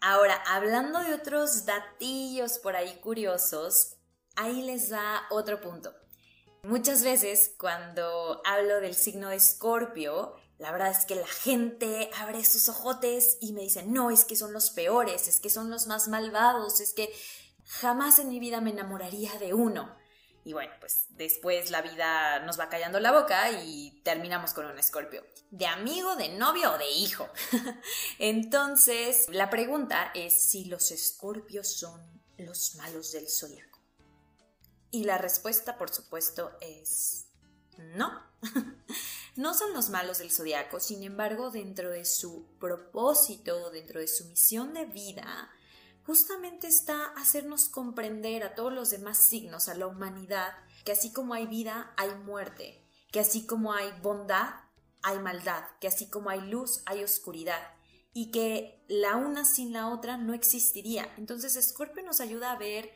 Ahora, 0.00 0.42
hablando 0.46 1.00
de 1.00 1.12
otros 1.12 1.66
datillos 1.66 2.58
por 2.60 2.76
ahí 2.76 2.98
curiosos, 3.00 3.96
ahí 4.36 4.62
les 4.62 4.88
da 4.88 5.26
otro 5.30 5.60
punto. 5.60 5.92
Muchas 6.62 7.02
veces 7.02 7.52
cuando 7.58 8.40
hablo 8.46 8.80
del 8.80 8.94
signo 8.94 9.28
de 9.28 9.36
Escorpio, 9.36 10.34
la 10.56 10.72
verdad 10.72 10.90
es 10.90 11.04
que 11.04 11.14
la 11.14 11.26
gente 11.26 12.10
abre 12.18 12.42
sus 12.44 12.70
ojotes 12.70 13.36
y 13.42 13.52
me 13.52 13.62
dice, 13.62 13.84
no, 13.84 14.10
es 14.10 14.24
que 14.24 14.34
son 14.34 14.54
los 14.54 14.70
peores, 14.70 15.28
es 15.28 15.40
que 15.40 15.50
son 15.50 15.68
los 15.68 15.86
más 15.88 16.08
malvados, 16.08 16.80
es 16.80 16.94
que 16.94 17.12
jamás 17.66 18.18
en 18.18 18.30
mi 18.30 18.40
vida 18.40 18.62
me 18.62 18.70
enamoraría 18.70 19.38
de 19.38 19.52
uno. 19.52 19.94
Y 20.44 20.52
bueno, 20.52 20.72
pues 20.80 21.06
después 21.10 21.70
la 21.70 21.82
vida 21.82 22.40
nos 22.40 22.58
va 22.58 22.68
callando 22.68 23.00
la 23.00 23.12
boca 23.12 23.50
y 23.50 24.00
terminamos 24.02 24.54
con 24.54 24.66
un 24.66 24.78
escorpio. 24.78 25.24
¿De 25.50 25.66
amigo, 25.66 26.16
de 26.16 26.30
novio 26.30 26.72
o 26.72 26.78
de 26.78 26.90
hijo? 26.90 27.28
Entonces, 28.18 29.26
la 29.28 29.50
pregunta 29.50 30.10
es 30.14 30.40
si 30.40 30.64
los 30.64 30.90
escorpios 30.90 31.68
son 31.68 32.00
los 32.38 32.76
malos 32.76 33.12
del 33.12 33.28
zodiaco. 33.28 33.80
Y 34.90 35.04
la 35.04 35.18
respuesta, 35.18 35.76
por 35.76 35.90
supuesto, 35.90 36.56
es 36.60 37.26
no. 37.76 38.22
no 39.36 39.54
son 39.54 39.72
los 39.74 39.90
malos 39.90 40.18
del 40.18 40.30
zodiaco, 40.30 40.80
sin 40.80 41.02
embargo, 41.02 41.50
dentro 41.50 41.90
de 41.90 42.04
su 42.04 42.46
propósito, 42.58 43.70
dentro 43.70 44.00
de 44.00 44.08
su 44.08 44.24
misión 44.24 44.72
de 44.74 44.86
vida, 44.86 45.50
justamente 46.08 46.68
está 46.68 47.12
hacernos 47.18 47.68
comprender 47.68 48.42
a 48.42 48.54
todos 48.54 48.72
los 48.72 48.88
demás 48.88 49.18
signos, 49.18 49.68
a 49.68 49.74
la 49.74 49.86
humanidad, 49.86 50.54
que 50.82 50.92
así 50.92 51.12
como 51.12 51.34
hay 51.34 51.46
vida, 51.46 51.92
hay 51.98 52.08
muerte, 52.24 52.82
que 53.12 53.20
así 53.20 53.44
como 53.44 53.74
hay 53.74 53.92
bondad, 54.00 54.54
hay 55.02 55.18
maldad, 55.18 55.64
que 55.82 55.86
así 55.86 56.08
como 56.08 56.30
hay 56.30 56.40
luz, 56.40 56.80
hay 56.86 57.04
oscuridad, 57.04 57.60
y 58.14 58.30
que 58.30 58.82
la 58.88 59.16
una 59.16 59.44
sin 59.44 59.74
la 59.74 59.90
otra 59.90 60.16
no 60.16 60.32
existiría. 60.32 61.12
Entonces 61.18 61.62
Scorpio 61.62 62.02
nos 62.02 62.22
ayuda 62.22 62.52
a 62.52 62.58
ver 62.58 62.90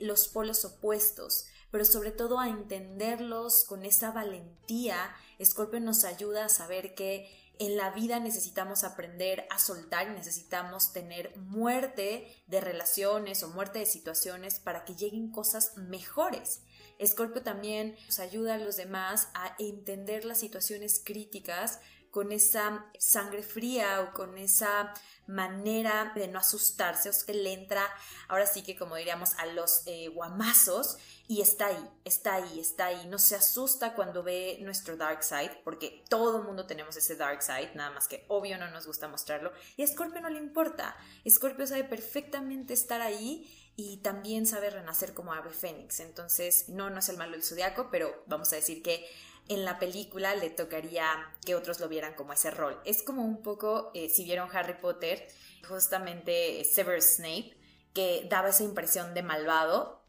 los 0.00 0.26
polos 0.26 0.64
opuestos, 0.64 1.46
pero 1.70 1.84
sobre 1.84 2.10
todo 2.10 2.40
a 2.40 2.48
entenderlos 2.48 3.62
con 3.62 3.84
esa 3.84 4.10
valentía. 4.10 5.14
Scorpio 5.40 5.78
nos 5.78 6.02
ayuda 6.02 6.46
a 6.46 6.48
saber 6.48 6.96
que 6.96 7.30
en 7.58 7.76
la 7.76 7.90
vida 7.90 8.20
necesitamos 8.20 8.84
aprender 8.84 9.46
a 9.50 9.58
soltar 9.58 10.08
y 10.08 10.10
necesitamos 10.10 10.92
tener 10.92 11.36
muerte 11.36 12.26
de 12.46 12.60
relaciones 12.60 13.42
o 13.42 13.48
muerte 13.48 13.78
de 13.78 13.86
situaciones 13.86 14.60
para 14.60 14.84
que 14.84 14.94
lleguen 14.94 15.30
cosas 15.30 15.76
mejores. 15.76 16.62
Escorpio 16.98 17.42
también 17.42 17.96
nos 18.06 18.20
ayuda 18.20 18.54
a 18.54 18.58
los 18.58 18.76
demás 18.76 19.28
a 19.34 19.54
entender 19.58 20.24
las 20.24 20.38
situaciones 20.38 21.00
críticas 21.04 21.80
con 22.16 22.32
esa 22.32 22.86
sangre 22.98 23.42
fría 23.42 24.00
o 24.00 24.14
con 24.14 24.38
esa 24.38 24.94
manera 25.26 26.12
de 26.14 26.28
no 26.28 26.38
asustarse, 26.38 27.12
sea, 27.12 27.26
que 27.26 27.34
le 27.34 27.52
entra, 27.52 27.86
ahora 28.28 28.46
sí 28.46 28.62
que 28.62 28.74
como 28.74 28.96
diríamos, 28.96 29.34
a 29.34 29.44
los 29.44 29.82
eh, 29.84 30.08
guamazos 30.08 30.96
y 31.28 31.42
está 31.42 31.66
ahí, 31.66 31.90
está 32.06 32.36
ahí, 32.36 32.58
está 32.58 32.86
ahí. 32.86 33.06
No 33.08 33.18
se 33.18 33.36
asusta 33.36 33.92
cuando 33.92 34.22
ve 34.22 34.56
nuestro 34.62 34.96
dark 34.96 35.22
side, 35.22 35.60
porque 35.62 36.04
todo 36.08 36.38
el 36.38 36.44
mundo 36.44 36.64
tenemos 36.64 36.96
ese 36.96 37.16
dark 37.16 37.42
side, 37.42 37.72
nada 37.74 37.90
más 37.90 38.08
que 38.08 38.24
obvio 38.28 38.56
no 38.56 38.70
nos 38.70 38.86
gusta 38.86 39.08
mostrarlo. 39.08 39.52
Y 39.76 39.82
a 39.82 39.86
Scorpio 39.86 40.22
no 40.22 40.30
le 40.30 40.38
importa. 40.38 40.96
Scorpio 41.28 41.66
sabe 41.66 41.84
perfectamente 41.84 42.72
estar 42.72 43.02
ahí 43.02 43.46
y 43.76 43.98
también 43.98 44.46
sabe 44.46 44.70
renacer 44.70 45.12
como 45.12 45.34
ave 45.34 45.50
fénix. 45.50 46.00
Entonces, 46.00 46.70
no, 46.70 46.88
no 46.88 47.00
es 47.00 47.10
el 47.10 47.18
malo 47.18 47.32
del 47.32 47.44
zodiaco, 47.44 47.90
pero 47.90 48.24
vamos 48.26 48.50
a 48.54 48.56
decir 48.56 48.82
que 48.82 49.06
en 49.48 49.64
la 49.64 49.78
película 49.78 50.34
le 50.34 50.50
tocaría 50.50 51.06
que 51.44 51.54
otros 51.54 51.80
lo 51.80 51.88
vieran 51.88 52.14
como 52.14 52.32
ese 52.32 52.50
rol. 52.50 52.80
Es 52.84 53.02
como 53.02 53.22
un 53.22 53.42
poco, 53.42 53.90
eh, 53.94 54.08
si 54.08 54.24
vieron 54.24 54.48
Harry 54.52 54.74
Potter, 54.80 55.28
justamente 55.68 56.64
Severus 56.64 57.16
Snape, 57.16 57.56
que 57.94 58.26
daba 58.28 58.50
esa 58.50 58.64
impresión 58.64 59.14
de 59.14 59.22
malvado, 59.22 60.04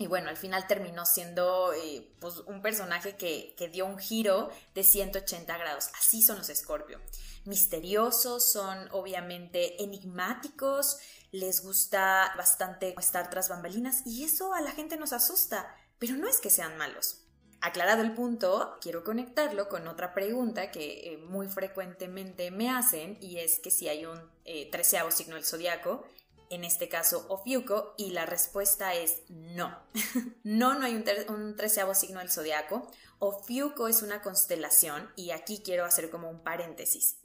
y 0.00 0.06
bueno, 0.06 0.30
al 0.30 0.38
final 0.38 0.66
terminó 0.66 1.04
siendo 1.04 1.74
eh, 1.74 2.10
pues, 2.20 2.38
un 2.46 2.62
personaje 2.62 3.16
que, 3.16 3.54
que, 3.58 3.68
dio 3.68 3.84
un 3.84 3.98
giro 3.98 4.48
de 4.74 4.82
180 4.82 5.58
grados. 5.58 5.90
Así 5.98 6.22
son 6.22 6.38
los 6.38 6.46
Scorpio. 6.46 6.98
misteriosos, 7.44 8.50
son 8.50 8.88
obviamente 8.92 9.82
enigmáticos, 9.82 10.96
les 11.32 11.62
gusta 11.62 12.32
bastante 12.34 12.94
estar 12.98 13.28
tras 13.28 13.50
bambalinas 13.50 14.02
y 14.06 14.24
eso 14.24 14.54
a 14.54 14.62
la 14.62 14.72
gente 14.72 14.96
nos 14.96 15.12
asusta, 15.12 15.76
pero 15.98 16.16
no 16.16 16.26
es 16.28 16.40
que 16.40 16.48
sean 16.48 16.78
malos. 16.78 17.19
Aclarado 17.62 18.02
el 18.02 18.12
punto, 18.12 18.78
quiero 18.80 19.04
conectarlo 19.04 19.68
con 19.68 19.86
otra 19.86 20.14
pregunta 20.14 20.70
que 20.70 21.12
eh, 21.12 21.18
muy 21.18 21.46
frecuentemente 21.46 22.50
me 22.50 22.70
hacen 22.70 23.18
y 23.20 23.36
es 23.36 23.58
que 23.58 23.70
si 23.70 23.88
hay 23.88 24.06
un 24.06 24.18
eh, 24.46 24.70
treceavo 24.70 25.10
signo 25.10 25.34
del 25.34 25.44
zodiaco, 25.44 26.04
en 26.48 26.64
este 26.64 26.88
caso 26.88 27.26
Ofiuco, 27.28 27.94
y 27.98 28.12
la 28.12 28.24
respuesta 28.24 28.94
es 28.94 29.22
no. 29.28 29.78
no, 30.42 30.78
no 30.78 30.86
hay 30.86 30.96
un, 30.96 31.04
un 31.34 31.54
treceavo 31.54 31.94
signo 31.94 32.20
del 32.20 32.30
zodiaco. 32.30 32.90
Ofiuco 33.18 33.88
es 33.88 34.02
una 34.02 34.22
constelación 34.22 35.10
y 35.14 35.32
aquí 35.32 35.60
quiero 35.62 35.84
hacer 35.84 36.08
como 36.08 36.30
un 36.30 36.40
paréntesis. 36.40 37.18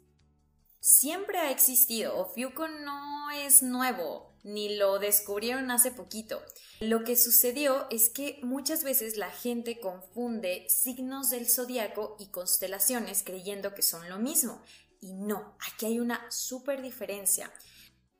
Siempre 0.88 1.40
ha 1.40 1.50
existido, 1.50 2.16
Ofiuco 2.16 2.68
no 2.68 3.32
es 3.32 3.64
nuevo, 3.64 4.38
ni 4.44 4.76
lo 4.76 5.00
descubrieron 5.00 5.72
hace 5.72 5.90
poquito. 5.90 6.44
Lo 6.80 7.04
que 7.04 7.16
sucedió 7.16 7.88
es 7.90 8.12
que 8.12 8.38
muchas 8.44 8.84
veces 8.84 9.18
la 9.18 9.32
gente 9.32 9.80
confunde 9.80 10.68
signos 10.70 11.32
del 11.32 11.50
zodiaco 11.50 12.16
y 12.20 12.28
constelaciones 12.28 13.24
creyendo 13.24 13.74
que 13.74 13.82
son 13.82 14.08
lo 14.10 14.20
mismo. 14.20 14.62
Y 15.02 15.14
no, 15.14 15.58
aquí 15.68 15.88
hay 15.88 16.00
una 16.00 16.30
súper 16.30 16.84
diferencia. 16.84 17.52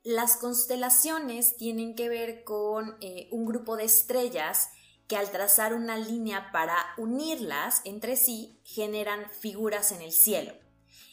Las 0.02 0.36
constelaciones 0.36 1.56
tienen 1.56 1.94
que 1.94 2.08
ver 2.08 2.42
con 2.42 2.96
eh, 3.00 3.28
un 3.30 3.46
grupo 3.46 3.76
de 3.76 3.84
estrellas 3.84 4.70
que 5.06 5.16
al 5.16 5.30
trazar 5.30 5.72
una 5.72 5.96
línea 5.96 6.50
para 6.50 6.76
unirlas 6.98 7.80
entre 7.84 8.16
sí 8.16 8.58
generan 8.64 9.30
figuras 9.30 9.92
en 9.92 10.02
el 10.02 10.10
cielo. 10.10 10.65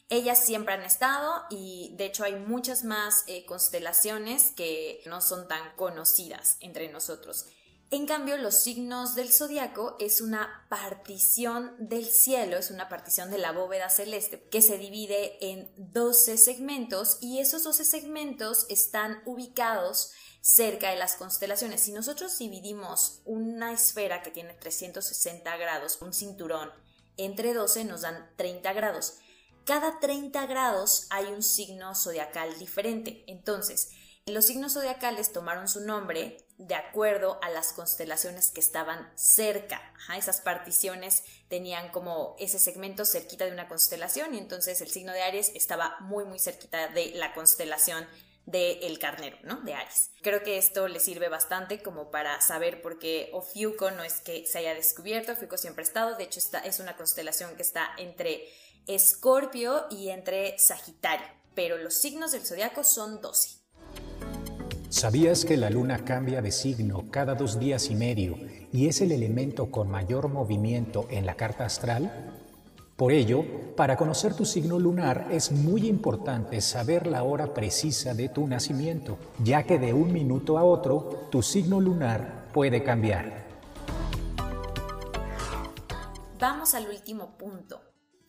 Ellas 0.10 0.46
siempre 0.46 0.74
han 0.74 0.84
estado 0.84 1.44
y 1.50 1.96
de 1.98 2.06
hecho 2.06 2.24
hay 2.24 2.36
muchas 2.36 2.84
más 2.84 3.24
eh, 3.28 3.46
constelaciones 3.46 4.52
que 4.52 5.02
no 5.06 5.22
son 5.22 5.48
tan 5.48 5.76
conocidas 5.76 6.58
entre 6.60 6.92
nosotros. 6.92 7.48
En 7.94 8.08
cambio, 8.08 8.38
los 8.38 8.56
signos 8.56 9.14
del 9.14 9.32
zodiaco 9.32 9.98
es 10.00 10.20
una 10.20 10.66
partición 10.68 11.76
del 11.78 12.06
cielo, 12.06 12.58
es 12.58 12.72
una 12.72 12.90
partición 12.90 13.30
de 13.30 13.38
la 13.38 13.52
bóveda 13.52 13.88
celeste 13.88 14.42
que 14.50 14.64
se 14.64 14.80
divide 14.80 15.38
en 15.42 15.72
12 15.78 16.38
segmentos 16.38 17.20
y 17.22 17.38
esos 17.38 17.64
12 17.64 17.86
segmentos 17.86 18.66
están 18.70 19.22
ubicados 19.26 20.12
cerca 20.42 20.90
de 20.90 20.98
las 20.98 21.16
constelaciones. 21.16 21.82
Si 21.82 21.92
nosotros 21.92 22.36
dividimos 22.40 23.22
una 23.26 23.72
esfera 23.72 24.24
que 24.24 24.32
tiene 24.32 24.56
360 24.56 25.56
grados, 25.58 26.02
un 26.02 26.14
cinturón, 26.14 26.72
entre 27.18 27.54
12 27.54 27.86
nos 27.86 28.02
dan 28.02 28.28
30 28.38 28.74
grados. 28.74 29.20
Cada 29.66 30.00
30 30.00 30.46
grados 30.48 31.08
hay 31.10 31.26
un 31.28 31.42
signo 31.42 31.96
zodiacal 31.96 32.60
diferente. 32.60 33.24
Entonces, 33.28 33.92
los 34.26 34.46
signos 34.46 34.74
zodiacales 34.74 35.32
tomaron 35.32 35.68
su 35.68 35.82
nombre 35.82 36.38
de 36.58 36.76
acuerdo 36.76 37.40
a 37.42 37.50
las 37.50 37.74
constelaciones 37.74 38.52
que 38.52 38.60
estaban 38.60 39.12
cerca. 39.16 39.82
esas 40.18 40.42
particiones 40.42 41.24
tenían 41.50 41.92
como 41.92 42.36
ese 42.40 42.60
segmento 42.60 43.06
cerquita 43.06 43.46
de 43.46 43.52
una 43.52 43.68
constelación 43.68 44.34
y 44.34 44.38
entonces 44.38 44.80
el 44.82 44.90
signo 44.90 45.12
de 45.12 45.24
Aries 45.24 45.52
estaba 45.56 45.98
muy 46.02 46.26
muy 46.26 46.40
cerquita 46.40 46.88
de 46.90 47.12
la 47.16 47.34
constelación 47.34 48.08
del 48.46 49.00
carnero, 49.00 49.38
¿no? 49.44 49.62
De 49.62 49.74
Aries. 49.74 50.12
Creo 50.22 50.44
que 50.44 50.58
esto 50.58 50.88
le 50.88 51.00
sirve 51.00 51.30
bastante 51.30 51.82
como 51.82 52.12
para 52.12 52.40
saber 52.42 52.82
por 52.82 53.00
qué 53.00 53.30
Ofiuco 53.34 53.92
no 53.92 54.04
es 54.04 54.20
que 54.20 54.46
se 54.46 54.60
haya 54.60 54.74
descubierto, 54.74 55.32
Ofiuco 55.32 55.58
siempre 55.58 55.84
ha 55.84 55.88
estado, 55.88 56.16
de 56.16 56.26
hecho 56.26 56.40
es 56.64 56.80
una 56.80 56.98
constelación 56.98 57.56
que 57.56 57.62
está 57.62 57.90
entre 57.98 58.48
Escorpio 58.86 59.86
y 59.90 60.10
entre 60.10 60.60
Sagitario, 60.60 61.26
pero 61.56 61.78
los 61.78 61.94
signos 61.94 62.34
del 62.34 62.42
zodiaco 62.42 62.84
son 62.84 63.22
12. 63.22 63.60
¿Sabías 64.90 65.46
que 65.46 65.56
la 65.56 65.70
luna 65.70 66.04
cambia 66.04 66.42
de 66.42 66.52
signo 66.52 67.06
cada 67.10 67.34
dos 67.34 67.60
días 67.60 67.90
y 67.90 67.96
medio 67.96 68.38
y 68.74 68.88
es 68.90 69.00
el 69.00 69.14
elemento 69.14 69.72
con 69.72 69.90
mayor 69.90 70.28
movimiento 70.28 71.08
en 71.10 71.26
la 71.26 71.36
carta 71.36 71.66
astral? 71.66 72.34
Por 72.98 73.14
ello, 73.14 73.46
para 73.78 73.96
conocer 73.96 74.36
tu 74.36 74.44
signo 74.44 74.78
lunar 74.78 75.30
es 75.32 75.52
muy 75.52 75.88
importante 75.88 76.60
saber 76.60 77.08
la 77.08 77.24
hora 77.24 77.54
precisa 77.54 78.14
de 78.14 78.28
tu 78.28 78.46
nacimiento, 78.48 79.18
ya 79.44 79.64
que 79.64 79.80
de 79.80 79.94
un 79.94 80.12
minuto 80.12 80.58
a 80.58 80.64
otro 80.64 81.28
tu 81.32 81.42
signo 81.42 81.80
lunar 81.80 82.50
puede 82.54 82.84
cambiar. 82.84 83.48
Vamos 86.38 86.74
al 86.74 86.90
último 86.90 87.38
punto, 87.38 87.82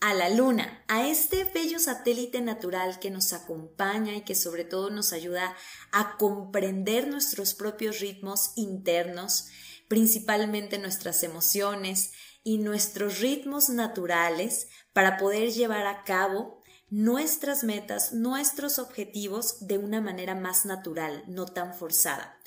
a 0.05 0.12
la 0.12 0.29
Luna, 0.29 0.85
a 0.87 1.09
este 1.09 1.45
bello 1.45 1.79
satélite 1.79 2.43
natural 2.43 2.99
que 2.99 3.11
nos 3.11 3.33
acompaña 3.33 4.14
y 4.14 4.21
que 4.21 4.35
sobre 4.35 4.67
todo 4.67 4.90
nos 4.90 5.14
ayuda 5.14 5.57
a 5.93 6.19
comprender 6.19 7.09
nuestros 7.09 7.55
propios 7.55 8.01
ritmos 8.01 8.53
internos, 8.55 9.47
principalmente 9.88 10.77
nuestras 10.77 11.23
emociones 11.23 12.12
y 12.43 12.59
nuestros 12.59 13.21
ritmos 13.21 13.71
naturales 13.71 14.69
para 14.93 15.17
poder 15.17 15.53
llevar 15.53 15.87
a 15.87 16.05
cabo 16.05 16.61
nuestras 16.90 17.64
metas, 17.64 18.12
nuestros 18.12 18.79
objetivos 18.79 19.67
de 19.67 19.79
una 19.79 20.03
manera 20.03 20.35
más 20.35 20.67
natural, 20.67 21.25
no 21.29 21.47
tan 21.47 21.73
forzada. 21.73 22.38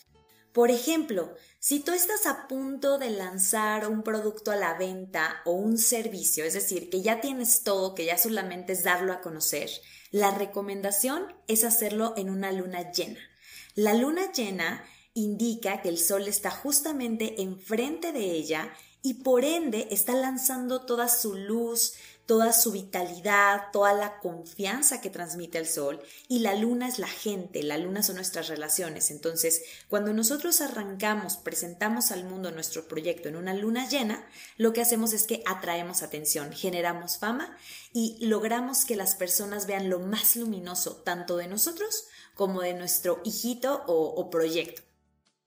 Por 0.57 0.71
ejemplo, 0.71 1.35
si 1.59 1.81
tú 1.81 1.91
estás 1.91 2.25
a 2.25 2.47
punto 2.47 2.97
de 2.97 3.11
lanzar 3.11 3.87
un 3.87 4.01
producto 4.01 4.49
a 4.49 4.55
la 4.55 4.75
venta 4.75 5.43
o 5.45 5.51
un 5.51 5.77
servicio, 5.77 6.45
es 6.45 6.55
decir, 6.55 6.89
que 6.89 7.03
ya 7.03 7.21
tienes 7.21 7.61
todo, 7.61 7.93
que 7.93 8.05
ya 8.05 8.17
solamente 8.17 8.73
es 8.73 8.83
darlo 8.83 9.13
a 9.13 9.21
conocer, 9.21 9.69
la 10.09 10.31
recomendación 10.31 11.31
es 11.47 11.63
hacerlo 11.63 12.15
en 12.17 12.31
una 12.31 12.51
luna 12.51 12.91
llena. 12.91 13.19
La 13.75 13.93
luna 13.93 14.31
llena 14.31 14.83
indica 15.13 15.83
que 15.83 15.89
el 15.89 15.99
sol 15.99 16.27
está 16.27 16.49
justamente 16.49 17.39
enfrente 17.43 18.11
de 18.11 18.31
ella 18.31 18.73
y 19.03 19.21
por 19.21 19.45
ende 19.45 19.87
está 19.91 20.15
lanzando 20.15 20.87
toda 20.87 21.07
su 21.07 21.35
luz, 21.35 21.93
toda 22.27 22.51
su 22.51 22.73
vitalidad, 22.73 23.71
toda 23.71 23.93
la 23.93 24.19
confianza 24.19 25.01
que 25.01 25.09
transmite 25.09 25.57
el 25.57 25.65
sol 25.65 26.01
y 26.27 26.39
la 26.39 26.53
luna 26.55 26.87
es 26.87 26.99
la 26.99 27.07
gente, 27.07 27.63
la 27.63 27.77
luna 27.77 28.03
son 28.03 28.17
nuestras 28.17 28.49
relaciones. 28.49 29.09
Entonces, 29.11 29.63
cuando 29.87 30.13
nosotros 30.13 30.59
arrancamos, 30.61 31.37
presentamos 31.37 32.11
al 32.11 32.25
mundo 32.25 32.51
nuestro 32.51 32.87
proyecto 32.87 33.29
en 33.29 33.37
una 33.37 33.53
luna 33.53 33.87
llena, 33.87 34.27
lo 34.57 34.73
que 34.73 34.81
hacemos 34.81 35.13
es 35.13 35.23
que 35.23 35.41
atraemos 35.45 36.03
atención, 36.03 36.51
generamos 36.51 37.17
fama 37.17 37.57
y 37.93 38.17
logramos 38.19 38.83
que 38.83 38.97
las 38.97 39.15
personas 39.15 39.65
vean 39.65 39.89
lo 39.89 39.99
más 39.99 40.35
luminoso 40.35 40.97
tanto 40.97 41.37
de 41.37 41.47
nosotros 41.47 42.07
como 42.35 42.61
de 42.61 42.73
nuestro 42.73 43.21
hijito 43.23 43.83
o, 43.87 44.29
proyecto. 44.29 44.81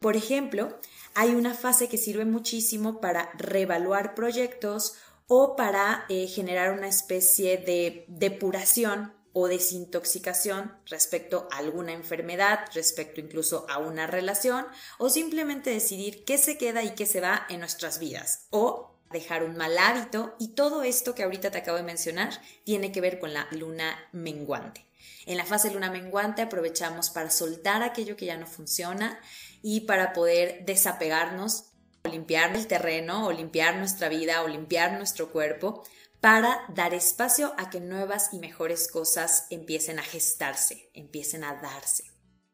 Por 0.00 0.16
ejemplo, 0.16 0.78
hay 1.14 1.34
una 1.34 1.52
fase 1.52 1.88
que 1.88 1.98
sirve 1.98 2.24
muchísimo 2.24 3.00
para 3.02 3.30
reevaluar 3.34 4.14
proyectos 4.14 4.94
o 5.32 5.54
para 5.54 6.06
eh, 6.08 6.26
generar 6.26 6.72
una 6.72 6.88
especie 6.88 7.56
de 7.56 8.04
depuración 8.08 9.12
o 9.32 9.46
desintoxicación 9.46 10.76
respecto 10.86 11.48
a 11.52 11.58
alguna 11.58 11.92
enfermedad, 11.92 12.64
respecto 12.74 13.20
incluso 13.20 13.64
a 13.70 13.78
una 13.78 14.08
relación, 14.08 14.66
o 14.98 15.08
simplemente 15.08 15.70
decidir 15.70 16.24
qué 16.24 16.36
se 16.36 16.58
queda 16.58 16.82
y 16.82 16.96
qué 16.96 17.06
se 17.06 17.20
va 17.20 17.46
en 17.48 17.60
nuestras 17.60 18.00
vidas, 18.00 18.48
o 18.50 18.96
dejar 19.12 19.44
un 19.44 19.56
mal 19.56 19.78
hábito, 19.78 20.34
y 20.40 20.48
todo 20.48 20.82
esto 20.82 21.14
que 21.14 21.22
ahorita 21.22 21.52
te 21.52 21.58
acabo 21.58 21.76
de 21.76 21.84
mencionar 21.84 22.42
tiene 22.64 22.90
que 22.90 23.00
ver 23.00 23.20
con 23.20 23.32
la 23.32 23.46
luna 23.52 23.96
menguante. 24.10 24.84
En 25.26 25.36
la 25.36 25.46
fase 25.46 25.70
luna 25.70 25.92
menguante 25.92 26.42
aprovechamos 26.42 27.10
para 27.10 27.30
soltar 27.30 27.84
aquello 27.84 28.16
que 28.16 28.26
ya 28.26 28.36
no 28.36 28.48
funciona 28.48 29.20
y 29.62 29.82
para 29.82 30.12
poder 30.12 30.64
desapegarnos 30.64 31.69
limpiar 32.04 32.56
el 32.56 32.66
terreno 32.66 33.26
o 33.26 33.32
limpiar 33.32 33.76
nuestra 33.76 34.08
vida 34.08 34.42
o 34.42 34.48
limpiar 34.48 34.92
nuestro 34.92 35.30
cuerpo 35.30 35.82
para 36.20 36.64
dar 36.74 36.94
espacio 36.94 37.54
a 37.56 37.70
que 37.70 37.80
nuevas 37.80 38.30
y 38.32 38.38
mejores 38.38 38.88
cosas 38.88 39.46
empiecen 39.50 39.98
a 39.98 40.02
gestarse, 40.02 40.90
empiecen 40.94 41.44
a 41.44 41.54
darse. 41.54 42.04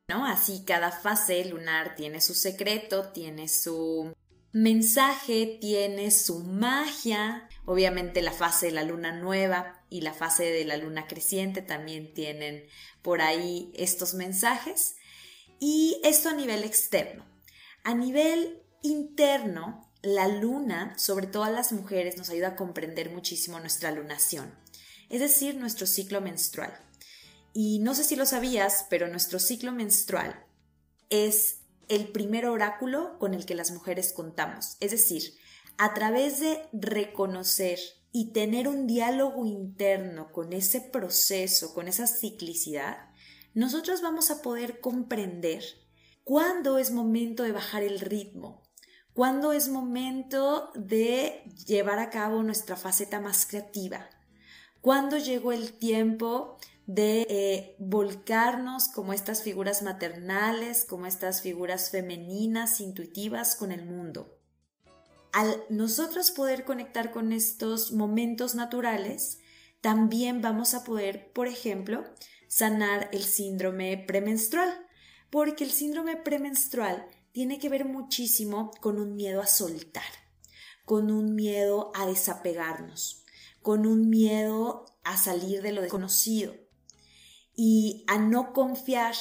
¿No? 0.08 0.24
Así 0.24 0.64
cada 0.64 0.92
fase 0.92 1.44
lunar 1.46 1.96
tiene 1.96 2.20
su 2.20 2.34
secreto, 2.34 3.08
tiene 3.08 3.48
su 3.48 4.14
mensaje, 4.52 5.58
tiene 5.60 6.12
su 6.12 6.38
magia. 6.38 7.48
Obviamente 7.64 8.22
la 8.22 8.30
fase 8.30 8.66
de 8.66 8.72
la 8.72 8.84
luna 8.84 9.10
nueva 9.10 9.84
y 9.90 10.02
la 10.02 10.14
fase 10.14 10.44
de 10.44 10.64
la 10.64 10.76
luna 10.76 11.08
creciente 11.08 11.60
también 11.60 12.14
tienen 12.14 12.68
por 13.02 13.20
ahí 13.20 13.72
estos 13.74 14.14
mensajes. 14.14 14.96
Y 15.58 16.00
esto 16.04 16.28
a 16.28 16.34
nivel 16.34 16.62
externo. 16.62 17.26
A 17.82 17.94
nivel 17.94 18.62
interno, 18.82 19.90
la 20.02 20.28
luna, 20.28 20.96
sobre 20.98 21.26
todo 21.26 21.44
a 21.44 21.50
las 21.50 21.72
mujeres, 21.72 22.16
nos 22.16 22.30
ayuda 22.30 22.48
a 22.48 22.56
comprender 22.56 23.10
muchísimo 23.10 23.58
nuestra 23.60 23.90
lunación, 23.90 24.54
es 25.08 25.20
decir, 25.20 25.56
nuestro 25.56 25.86
ciclo 25.86 26.20
menstrual. 26.20 26.78
Y 27.52 27.78
no 27.80 27.94
sé 27.94 28.04
si 28.04 28.16
lo 28.16 28.26
sabías, 28.26 28.86
pero 28.90 29.08
nuestro 29.08 29.38
ciclo 29.38 29.72
menstrual 29.72 30.44
es 31.10 31.60
el 31.88 32.08
primer 32.08 32.46
oráculo 32.46 33.18
con 33.18 33.34
el 33.34 33.46
que 33.46 33.54
las 33.54 33.70
mujeres 33.70 34.12
contamos. 34.12 34.76
Es 34.80 34.90
decir, 34.90 35.34
a 35.78 35.94
través 35.94 36.40
de 36.40 36.62
reconocer 36.72 37.78
y 38.12 38.32
tener 38.32 38.68
un 38.68 38.86
diálogo 38.86 39.46
interno 39.46 40.32
con 40.32 40.52
ese 40.52 40.80
proceso, 40.80 41.74
con 41.74 41.88
esa 41.88 42.06
ciclicidad, 42.06 43.10
nosotros 43.54 44.02
vamos 44.02 44.30
a 44.30 44.42
poder 44.42 44.80
comprender 44.80 45.64
cuándo 46.24 46.78
es 46.78 46.90
momento 46.90 47.42
de 47.42 47.52
bajar 47.52 47.82
el 47.82 48.00
ritmo, 48.00 48.62
cuándo 49.16 49.54
es 49.54 49.70
momento 49.70 50.70
de 50.74 51.42
llevar 51.66 51.98
a 51.98 52.10
cabo 52.10 52.42
nuestra 52.42 52.76
faceta 52.76 53.18
más 53.18 53.46
creativa, 53.46 54.10
cuándo 54.82 55.16
llegó 55.16 55.52
el 55.52 55.72
tiempo 55.72 56.58
de 56.86 57.26
eh, 57.30 57.76
volcarnos 57.78 58.88
como 58.88 59.14
estas 59.14 59.42
figuras 59.42 59.80
maternales, 59.80 60.84
como 60.84 61.06
estas 61.06 61.40
figuras 61.40 61.90
femeninas, 61.90 62.78
intuitivas 62.82 63.56
con 63.56 63.72
el 63.72 63.86
mundo. 63.86 64.38
Al 65.32 65.64
nosotros 65.70 66.30
poder 66.30 66.64
conectar 66.64 67.10
con 67.10 67.32
estos 67.32 67.92
momentos 67.92 68.54
naturales, 68.54 69.38
también 69.80 70.42
vamos 70.42 70.74
a 70.74 70.84
poder, 70.84 71.32
por 71.32 71.48
ejemplo, 71.48 72.04
sanar 72.48 73.08
el 73.12 73.24
síndrome 73.24 73.96
premenstrual, 73.96 74.86
porque 75.30 75.64
el 75.64 75.70
síndrome 75.70 76.16
premenstrual 76.16 77.08
tiene 77.36 77.58
que 77.58 77.68
ver 77.68 77.84
muchísimo 77.84 78.70
con 78.80 78.98
un 78.98 79.14
miedo 79.14 79.42
a 79.42 79.46
soltar, 79.46 80.10
con 80.86 81.10
un 81.10 81.34
miedo 81.34 81.92
a 81.94 82.06
desapegarnos, 82.06 83.26
con 83.60 83.86
un 83.86 84.08
miedo 84.08 84.86
a 85.04 85.18
salir 85.18 85.60
de 85.60 85.72
lo 85.72 85.82
desconocido 85.82 86.54
y 87.54 88.04
a 88.06 88.16
no 88.16 88.54
confiar 88.54 89.14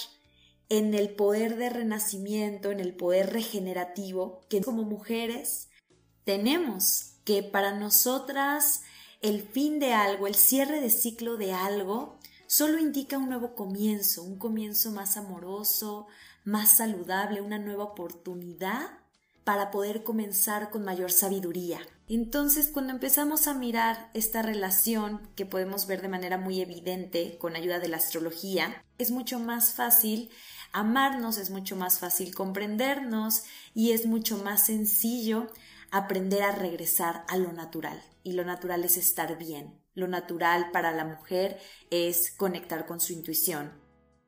en 0.70 0.94
el 0.94 1.14
poder 1.14 1.58
de 1.58 1.70
renacimiento, 1.70 2.72
en 2.72 2.80
el 2.80 2.96
poder 2.96 3.34
regenerativo 3.34 4.40
que 4.48 4.62
como 4.62 4.84
mujeres 4.84 5.68
tenemos, 6.24 7.16
que 7.26 7.44
para 7.44 7.78
nosotras 7.78 8.84
el 9.22 9.42
fin 9.42 9.78
de 9.78 9.92
algo, 9.92 10.28
el 10.28 10.36
cierre 10.36 10.80
de 10.80 10.90
ciclo 10.90 11.36
de 11.36 11.52
algo, 11.52 12.18
solo 12.48 12.80
indica 12.80 13.18
un 13.18 13.28
nuevo 13.28 13.56
comienzo, 13.56 14.24
un 14.24 14.40
comienzo 14.40 14.92
más 14.92 15.18
amoroso, 15.18 16.08
más 16.46 16.78
saludable, 16.78 17.42
una 17.42 17.60
nueva 17.60 17.84
oportunidad 17.84 19.00
para 19.44 19.70
poder 19.70 20.04
comenzar 20.04 20.72
con 20.72 20.84
mayor 20.84 21.12
sabiduría. 21.12 21.80
Entonces, 22.08 22.70
cuando 22.70 22.94
empezamos 22.94 23.48
a 23.48 23.54
mirar 23.54 24.10
esta 24.14 24.42
relación 24.42 25.30
que 25.36 25.46
podemos 25.46 25.88
ver 25.88 26.02
de 26.02 26.08
manera 26.08 26.38
muy 26.38 26.62
evidente 26.62 27.38
con 27.38 27.56
ayuda 27.56 27.80
de 27.80 27.88
la 27.88 27.98
astrología, 27.98 28.84
es 28.98 29.12
mucho 29.12 29.40
más 29.40 29.74
fácil 29.74 30.30
amarnos, 30.72 31.38
es 31.38 31.52
mucho 31.52 31.76
más 31.76 32.00
fácil 32.00 32.34
comprendernos 32.34 33.44
y 33.74 33.92
es 33.92 34.06
mucho 34.06 34.38
más 34.38 34.66
sencillo 34.66 35.48
aprender 35.92 36.44
a 36.44 36.52
regresar 36.52 37.24
a 37.28 37.38
lo 37.38 37.54
natural. 37.54 38.02
Y 38.24 38.34
lo 38.34 38.44
natural 38.44 38.84
es 38.84 38.98
estar 38.98 39.38
bien. 39.38 39.80
Lo 39.94 40.08
natural 40.08 40.72
para 40.72 40.92
la 40.92 41.06
mujer 41.06 41.60
es 41.92 42.32
conectar 42.32 42.86
con 42.86 43.00
su 43.00 43.14
intuición, 43.14 43.72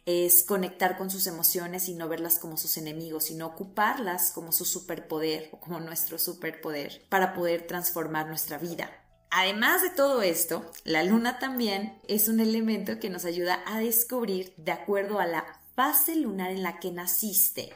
es 0.08 0.42
conectar 0.42 0.98
con 0.98 1.12
sus 1.12 1.28
emociones 1.28 1.90
y 1.90 1.94
no 1.94 2.08
verlas 2.08 2.40
como 2.40 2.56
sus 2.56 2.78
enemigos, 2.78 3.26
sino 3.26 3.46
ocuparlas 3.46 4.32
como 4.32 4.54
su 4.54 4.64
superpoder 4.64 5.50
o 5.52 5.60
como 5.60 5.82
nuestro 5.82 6.18
superpoder 6.18 7.06
para 7.10 7.34
poder 7.34 7.68
transformar 7.68 8.26
nuestra 8.28 8.58
vida. 8.58 8.90
Además 9.32 9.82
de 9.82 9.90
todo 9.90 10.22
esto, 10.22 10.72
la 10.86 11.04
luna 11.04 11.40
también 11.40 12.00
es 12.08 12.30
un 12.30 12.40
elemento 12.40 13.02
que 13.02 13.10
nos 13.10 13.26
ayuda 13.26 13.62
a 13.66 13.80
descubrir, 13.80 14.54
de 14.56 14.72
acuerdo 14.72 15.20
a 15.20 15.26
la 15.26 15.46
fase 15.76 16.16
lunar 16.16 16.52
en 16.52 16.64
la 16.64 16.80
que 16.80 16.92
naciste, 16.92 17.74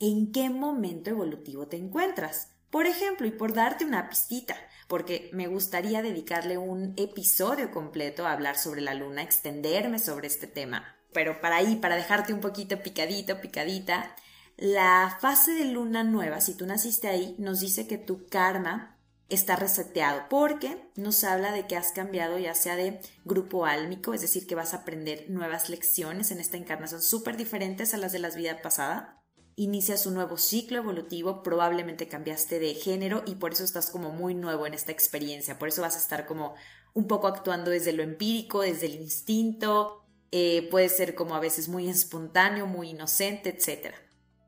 en 0.00 0.32
qué 0.32 0.48
momento 0.48 1.10
evolutivo 1.10 1.68
te 1.68 1.76
encuentras. 1.76 2.48
Por 2.70 2.86
ejemplo, 2.86 3.26
y 3.26 3.30
por 3.30 3.52
darte 3.52 3.84
una 3.84 4.08
pistita, 4.08 4.56
porque 4.88 5.28
me 5.34 5.48
gustaría 5.48 6.00
dedicarle 6.00 6.56
un 6.56 6.94
episodio 6.96 7.70
completo 7.70 8.26
a 8.26 8.32
hablar 8.32 8.56
sobre 8.56 8.80
la 8.80 8.94
luna, 8.94 9.22
extenderme 9.22 9.98
sobre 9.98 10.28
este 10.28 10.46
tema 10.46 10.97
pero 11.12 11.40
para 11.40 11.56
ahí, 11.56 11.76
para 11.76 11.96
dejarte 11.96 12.32
un 12.32 12.40
poquito 12.40 12.82
picadito, 12.82 13.40
picadita, 13.40 14.14
la 14.56 15.16
fase 15.20 15.52
de 15.52 15.66
luna 15.66 16.02
nueva, 16.02 16.40
si 16.40 16.54
tú 16.54 16.66
naciste 16.66 17.08
ahí, 17.08 17.36
nos 17.38 17.60
dice 17.60 17.86
que 17.86 17.96
tu 17.96 18.26
karma 18.26 18.98
está 19.28 19.56
reseteado 19.56 20.22
porque 20.28 20.90
nos 20.96 21.22
habla 21.22 21.52
de 21.52 21.66
que 21.66 21.76
has 21.76 21.92
cambiado 21.92 22.38
ya 22.38 22.54
sea 22.54 22.76
de 22.76 23.00
grupo 23.24 23.66
álmico, 23.66 24.14
es 24.14 24.20
decir, 24.20 24.46
que 24.46 24.54
vas 24.54 24.72
a 24.72 24.78
aprender 24.78 25.26
nuevas 25.28 25.68
lecciones 25.68 26.30
en 26.30 26.40
esta 26.40 26.56
encarnación 26.56 27.02
súper 27.02 27.36
diferentes 27.36 27.94
a 27.94 27.98
las 27.98 28.12
de 28.12 28.18
las 28.18 28.36
vidas 28.36 28.60
pasadas. 28.62 29.10
Inicias 29.54 30.06
un 30.06 30.14
nuevo 30.14 30.38
ciclo 30.38 30.78
evolutivo, 30.78 31.42
probablemente 31.42 32.08
cambiaste 32.08 32.58
de 32.58 32.74
género 32.74 33.22
y 33.26 33.34
por 33.34 33.52
eso 33.52 33.64
estás 33.64 33.90
como 33.90 34.10
muy 34.10 34.34
nuevo 34.34 34.66
en 34.66 34.74
esta 34.74 34.92
experiencia, 34.92 35.58
por 35.58 35.68
eso 35.68 35.82
vas 35.82 35.96
a 35.96 36.00
estar 36.00 36.26
como 36.26 36.54
un 36.94 37.06
poco 37.06 37.26
actuando 37.26 37.70
desde 37.70 37.92
lo 37.92 38.02
empírico, 38.02 38.62
desde 38.62 38.86
el 38.86 38.94
instinto, 38.94 40.07
eh, 40.30 40.68
puede 40.70 40.88
ser 40.88 41.14
como 41.14 41.34
a 41.34 41.40
veces 41.40 41.68
muy 41.68 41.88
espontáneo, 41.88 42.66
muy 42.66 42.90
inocente, 42.90 43.50
etc. 43.50 43.94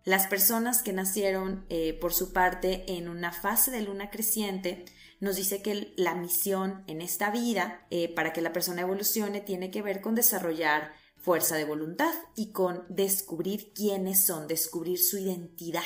Las 0.05 0.27
personas 0.27 0.83
que 0.83 0.93
nacieron 0.93 1.65
eh, 1.69 1.99
por 2.01 2.13
su 2.13 2.33
parte 2.33 2.85
en 2.97 3.09
una 3.09 3.33
fase 3.33 3.71
de 3.71 3.83
luna 3.83 4.11
creciente 4.11 4.85
nos 5.21 5.37
dice 5.37 5.63
que 5.63 5.93
la 5.97 6.15
misión 6.15 6.83
en 6.87 7.03
esta 7.03 7.31
vida 7.31 7.87
eh, 7.91 8.13
para 8.15 8.33
que 8.33 8.41
la 8.41 8.53
persona 8.53 8.83
evolucione 8.83 9.41
tiene 9.41 9.71
que 9.71 9.83
ver 9.83 10.01
con 10.01 10.15
desarrollar 10.15 10.93
fuerza 11.17 11.57
de 11.57 11.65
voluntad 11.65 12.15
y 12.35 12.53
con 12.53 12.85
descubrir 12.89 13.73
quiénes 13.75 14.25
son, 14.25 14.49
descubrir 14.49 14.99
su 14.99 15.19
identidad. 15.19 15.83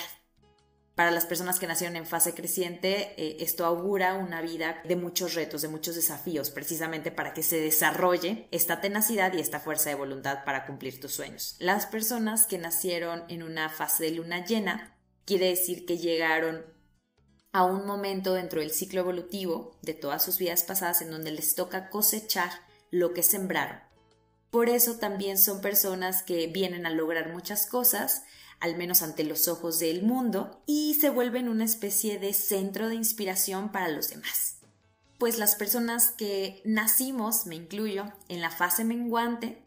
Para 0.95 1.11
las 1.11 1.27
personas 1.27 1.59
que 1.59 1.67
nacieron 1.67 1.97
en 1.97 2.07
fase 2.07 2.35
creciente, 2.35 3.15
eh, 3.17 3.39
esto 3.41 3.67
augura 3.67 4.15
una 4.15 4.41
vida 4.41 4.81
de 4.85 4.95
muchos 4.95 5.35
retos, 5.35 5.63
de 5.63 5.69
muchos 5.69 5.97
desafíos, 5.97 6.51
precisamente 6.51 7.11
para 7.11 7.35
que 7.35 7.43
se 7.43 7.59
desarrolle 7.59 8.47
esta 8.53 8.81
tenacidad 8.81 9.33
y 9.33 9.41
esta 9.41 9.59
fuerza 9.59 9.91
de 9.91 9.97
voluntad 9.97 10.45
para 10.45 10.67
cumplir 10.67 11.01
tus 11.01 11.13
sueños. 11.13 11.57
Las 11.59 11.87
personas 11.87 12.47
que 12.47 12.59
nacieron 12.59 13.25
en 13.29 13.43
una 13.43 13.69
fase 13.71 14.05
de 14.05 14.13
luna 14.13 14.45
llena, 14.45 14.97
quiere 15.25 15.49
decir 15.49 15.85
que 15.85 15.99
llegaron 15.99 16.65
a 17.51 17.65
un 17.65 17.87
momento 17.87 18.35
dentro 18.35 18.61
del 18.61 18.71
ciclo 18.71 19.01
evolutivo 19.01 19.77
de 19.83 19.95
todas 19.95 20.25
sus 20.25 20.39
vidas 20.39 20.63
pasadas 20.63 21.03
en 21.03 21.11
donde 21.11 21.33
les 21.33 21.57
toca 21.57 21.91
cosechar 21.91 22.51
lo 22.91 23.13
que 23.15 23.25
sembraron. 23.25 23.81
Por 24.51 24.69
eso 24.69 24.99
también 24.99 25.39
son 25.39 25.61
personas 25.61 26.23
que 26.23 26.47
vienen 26.47 26.87
a 26.87 26.91
lograr 26.91 27.33
muchas 27.33 27.67
cosas, 27.67 28.23
al 28.65 28.77
menos 28.77 29.03
ante 29.03 29.25
los 29.25 29.47
ojos 29.47 29.79
del 29.79 30.03
mundo, 30.03 30.63
y 30.65 30.95
se 30.95 31.11
vuelven 31.11 31.51
una 31.51 31.67
especie 31.67 32.19
de 32.19 32.33
centro 32.33 32.89
de 32.89 32.95
inspiración 32.95 33.71
para 33.71 33.89
los 33.89 34.09
demás. 34.09 34.57
Pues 35.19 35.39
las 35.39 35.55
personas 35.55 36.13
que 36.13 36.63
nacimos, 36.65 37.45
me 37.45 37.57
incluyo, 37.57 38.11
en 38.29 38.41
la 38.41 38.51
fase 38.51 38.85
menguante, 38.85 39.63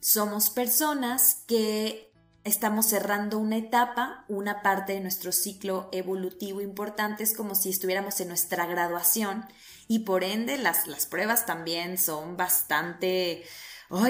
somos 0.00 0.50
personas 0.50 1.44
que 1.46 2.12
estamos 2.44 2.84
cerrando 2.84 3.38
una 3.38 3.56
etapa, 3.56 4.26
una 4.28 4.60
parte 4.60 4.92
de 4.92 5.00
nuestro 5.00 5.32
ciclo 5.32 5.88
evolutivo 5.90 6.60
importante, 6.60 7.24
es 7.24 7.34
como 7.34 7.54
si 7.54 7.70
estuviéramos 7.70 8.20
en 8.20 8.28
nuestra 8.28 8.66
graduación 8.66 9.46
y 9.88 10.00
por 10.00 10.24
ende 10.24 10.58
las, 10.58 10.86
las 10.86 11.06
pruebas 11.06 11.46
también 11.46 11.96
son 11.96 12.36
bastante 12.36 13.44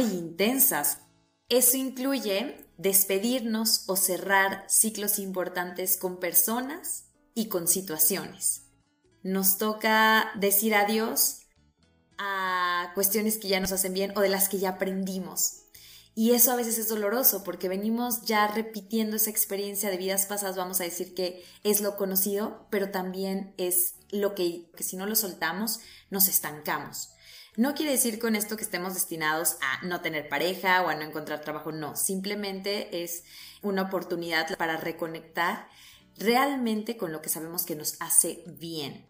intensas. 0.00 0.98
Eso 1.48 1.76
incluye 1.76 2.65
despedirnos 2.78 3.84
o 3.88 3.96
cerrar 3.96 4.64
ciclos 4.68 5.18
importantes 5.18 5.96
con 5.96 6.18
personas 6.18 7.04
y 7.34 7.48
con 7.48 7.68
situaciones. 7.68 8.62
Nos 9.22 9.58
toca 9.58 10.30
decir 10.36 10.74
adiós 10.74 11.42
a 12.18 12.92
cuestiones 12.94 13.38
que 13.38 13.48
ya 13.48 13.60
nos 13.60 13.72
hacen 13.72 13.92
bien 13.92 14.12
o 14.16 14.20
de 14.20 14.28
las 14.28 14.48
que 14.48 14.58
ya 14.58 14.70
aprendimos. 14.70 15.62
Y 16.14 16.32
eso 16.32 16.50
a 16.50 16.56
veces 16.56 16.78
es 16.78 16.88
doloroso 16.88 17.44
porque 17.44 17.68
venimos 17.68 18.22
ya 18.22 18.46
repitiendo 18.46 19.16
esa 19.16 19.28
experiencia 19.28 19.90
de 19.90 19.98
vidas 19.98 20.24
pasadas, 20.24 20.56
vamos 20.56 20.80
a 20.80 20.84
decir 20.84 21.14
que 21.14 21.44
es 21.62 21.82
lo 21.82 21.98
conocido, 21.98 22.66
pero 22.70 22.90
también 22.90 23.54
es 23.58 23.96
lo 24.10 24.34
que, 24.34 24.70
que 24.74 24.82
si 24.82 24.96
no 24.96 25.04
lo 25.04 25.14
soltamos, 25.14 25.80
nos 26.08 26.28
estancamos. 26.28 27.10
No 27.56 27.74
quiere 27.74 27.92
decir 27.92 28.18
con 28.18 28.36
esto 28.36 28.56
que 28.56 28.64
estemos 28.64 28.92
destinados 28.92 29.56
a 29.62 29.84
no 29.86 30.02
tener 30.02 30.28
pareja 30.28 30.82
o 30.82 30.88
a 30.88 30.94
no 30.94 31.02
encontrar 31.02 31.40
trabajo, 31.40 31.72
no, 31.72 31.96
simplemente 31.96 33.02
es 33.02 33.24
una 33.62 33.82
oportunidad 33.82 34.56
para 34.58 34.76
reconectar 34.76 35.68
realmente 36.18 36.98
con 36.98 37.12
lo 37.12 37.22
que 37.22 37.30
sabemos 37.30 37.64
que 37.64 37.74
nos 37.74 37.96
hace 38.00 38.44
bien. 38.46 39.06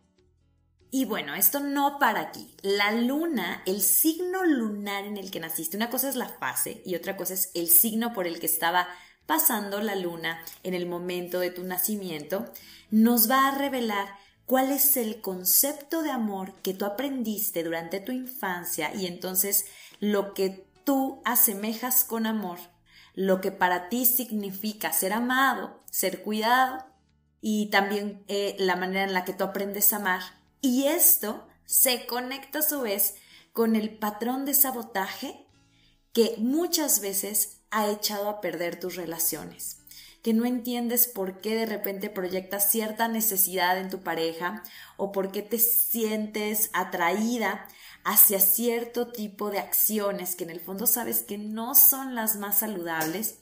Y 0.92 1.04
bueno, 1.04 1.34
esto 1.34 1.58
no 1.58 1.98
para 1.98 2.20
aquí. 2.20 2.54
La 2.62 2.92
luna, 2.92 3.62
el 3.66 3.82
signo 3.82 4.44
lunar 4.44 5.04
en 5.04 5.16
el 5.16 5.32
que 5.32 5.40
naciste, 5.40 5.76
una 5.76 5.90
cosa 5.90 6.08
es 6.08 6.14
la 6.14 6.28
fase 6.28 6.82
y 6.86 6.94
otra 6.94 7.16
cosa 7.16 7.34
es 7.34 7.50
el 7.54 7.68
signo 7.68 8.12
por 8.12 8.28
el 8.28 8.38
que 8.38 8.46
estaba 8.46 8.88
pasando 9.26 9.80
la 9.80 9.96
luna 9.96 10.40
en 10.62 10.74
el 10.74 10.86
momento 10.86 11.40
de 11.40 11.50
tu 11.50 11.64
nacimiento, 11.64 12.50
nos 12.90 13.28
va 13.28 13.48
a 13.48 13.58
revelar 13.58 14.06
cuál 14.46 14.70
es 14.70 14.96
el 14.96 15.20
concepto 15.20 16.02
de 16.02 16.10
amor 16.10 16.54
que 16.62 16.72
tú 16.72 16.84
aprendiste 16.84 17.64
durante 17.64 18.00
tu 18.00 18.12
infancia 18.12 18.94
y 18.94 19.06
entonces 19.06 19.66
lo 20.00 20.32
que 20.34 20.66
tú 20.84 21.20
asemejas 21.24 22.04
con 22.04 22.26
amor, 22.26 22.58
lo 23.14 23.40
que 23.40 23.50
para 23.50 23.88
ti 23.88 24.06
significa 24.06 24.92
ser 24.92 25.12
amado, 25.12 25.82
ser 25.90 26.22
cuidado 26.22 26.86
y 27.40 27.66
también 27.70 28.24
eh, 28.28 28.54
la 28.58 28.76
manera 28.76 29.04
en 29.04 29.12
la 29.12 29.24
que 29.24 29.32
tú 29.32 29.44
aprendes 29.44 29.92
a 29.92 29.96
amar. 29.96 30.22
Y 30.60 30.86
esto 30.86 31.46
se 31.64 32.06
conecta 32.06 32.60
a 32.60 32.62
su 32.62 32.80
vez 32.82 33.16
con 33.52 33.74
el 33.74 33.98
patrón 33.98 34.44
de 34.44 34.54
sabotaje 34.54 35.46
que 36.12 36.34
muchas 36.38 37.00
veces 37.00 37.58
ha 37.70 37.90
echado 37.90 38.28
a 38.28 38.40
perder 38.40 38.78
tus 38.78 38.96
relaciones 38.96 39.78
que 40.26 40.34
no 40.34 40.44
entiendes 40.44 41.06
por 41.06 41.40
qué 41.40 41.54
de 41.54 41.66
repente 41.66 42.10
proyectas 42.10 42.68
cierta 42.68 43.06
necesidad 43.06 43.78
en 43.78 43.90
tu 43.90 44.02
pareja 44.02 44.64
o 44.96 45.12
por 45.12 45.30
qué 45.30 45.40
te 45.40 45.60
sientes 45.60 46.68
atraída 46.72 47.68
hacia 48.02 48.40
cierto 48.40 49.12
tipo 49.12 49.52
de 49.52 49.60
acciones 49.60 50.34
que 50.34 50.42
en 50.42 50.50
el 50.50 50.58
fondo 50.58 50.88
sabes 50.88 51.22
que 51.22 51.38
no 51.38 51.76
son 51.76 52.16
las 52.16 52.34
más 52.34 52.58
saludables, 52.58 53.38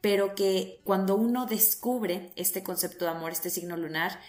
pero 0.00 0.36
que 0.36 0.80
cuando 0.84 1.16
uno 1.16 1.46
descubre 1.46 2.32
este 2.36 2.62
concepto 2.62 3.06
de 3.06 3.10
amor, 3.10 3.32
este 3.32 3.50
signo 3.50 3.76
lunar, 3.76 4.20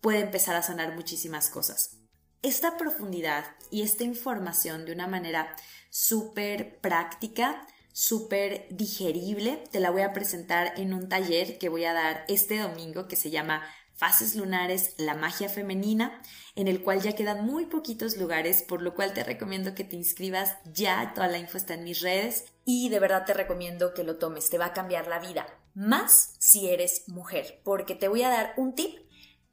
puede 0.00 0.20
empezar 0.20 0.54
a 0.54 0.62
sanar 0.62 0.94
muchísimas 0.94 1.50
cosas. 1.50 1.96
Esta 2.42 2.76
profundidad 2.76 3.44
y 3.72 3.82
esta 3.82 4.04
información 4.04 4.84
de 4.84 4.92
una 4.92 5.08
manera 5.08 5.52
súper 5.90 6.78
práctica 6.78 7.66
súper 7.96 8.66
digerible. 8.68 9.64
Te 9.70 9.80
la 9.80 9.90
voy 9.90 10.02
a 10.02 10.12
presentar 10.12 10.74
en 10.76 10.92
un 10.92 11.08
taller 11.08 11.56
que 11.56 11.70
voy 11.70 11.86
a 11.86 11.94
dar 11.94 12.26
este 12.28 12.58
domingo 12.58 13.08
que 13.08 13.16
se 13.16 13.30
llama 13.30 13.62
Fases 13.94 14.36
Lunares, 14.36 14.94
la 14.98 15.14
magia 15.14 15.48
femenina, 15.48 16.20
en 16.56 16.68
el 16.68 16.82
cual 16.82 17.00
ya 17.00 17.14
quedan 17.14 17.46
muy 17.46 17.64
poquitos 17.64 18.18
lugares, 18.18 18.60
por 18.60 18.82
lo 18.82 18.94
cual 18.94 19.14
te 19.14 19.24
recomiendo 19.24 19.74
que 19.74 19.84
te 19.84 19.96
inscribas 19.96 20.58
ya. 20.66 21.12
Toda 21.14 21.28
la 21.28 21.38
info 21.38 21.56
está 21.56 21.72
en 21.72 21.84
mis 21.84 22.02
redes 22.02 22.44
y 22.66 22.90
de 22.90 22.98
verdad 22.98 23.24
te 23.24 23.32
recomiendo 23.32 23.94
que 23.94 24.04
lo 24.04 24.18
tomes, 24.18 24.50
te 24.50 24.58
va 24.58 24.66
a 24.66 24.74
cambiar 24.74 25.06
la 25.06 25.18
vida. 25.18 25.46
Más 25.72 26.34
si 26.38 26.68
eres 26.68 27.08
mujer, 27.08 27.62
porque 27.64 27.94
te 27.94 28.08
voy 28.08 28.22
a 28.24 28.28
dar 28.28 28.52
un 28.58 28.74
tip 28.74 28.94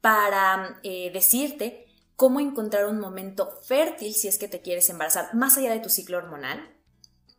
para 0.02 0.80
eh, 0.82 1.10
decirte 1.14 1.86
cómo 2.14 2.40
encontrar 2.40 2.84
un 2.84 3.00
momento 3.00 3.58
fértil 3.66 4.12
si 4.12 4.28
es 4.28 4.36
que 4.36 4.48
te 4.48 4.60
quieres 4.60 4.90
embarazar, 4.90 5.34
más 5.34 5.56
allá 5.56 5.72
de 5.72 5.80
tu 5.80 5.88
ciclo 5.88 6.18
hormonal 6.18 6.73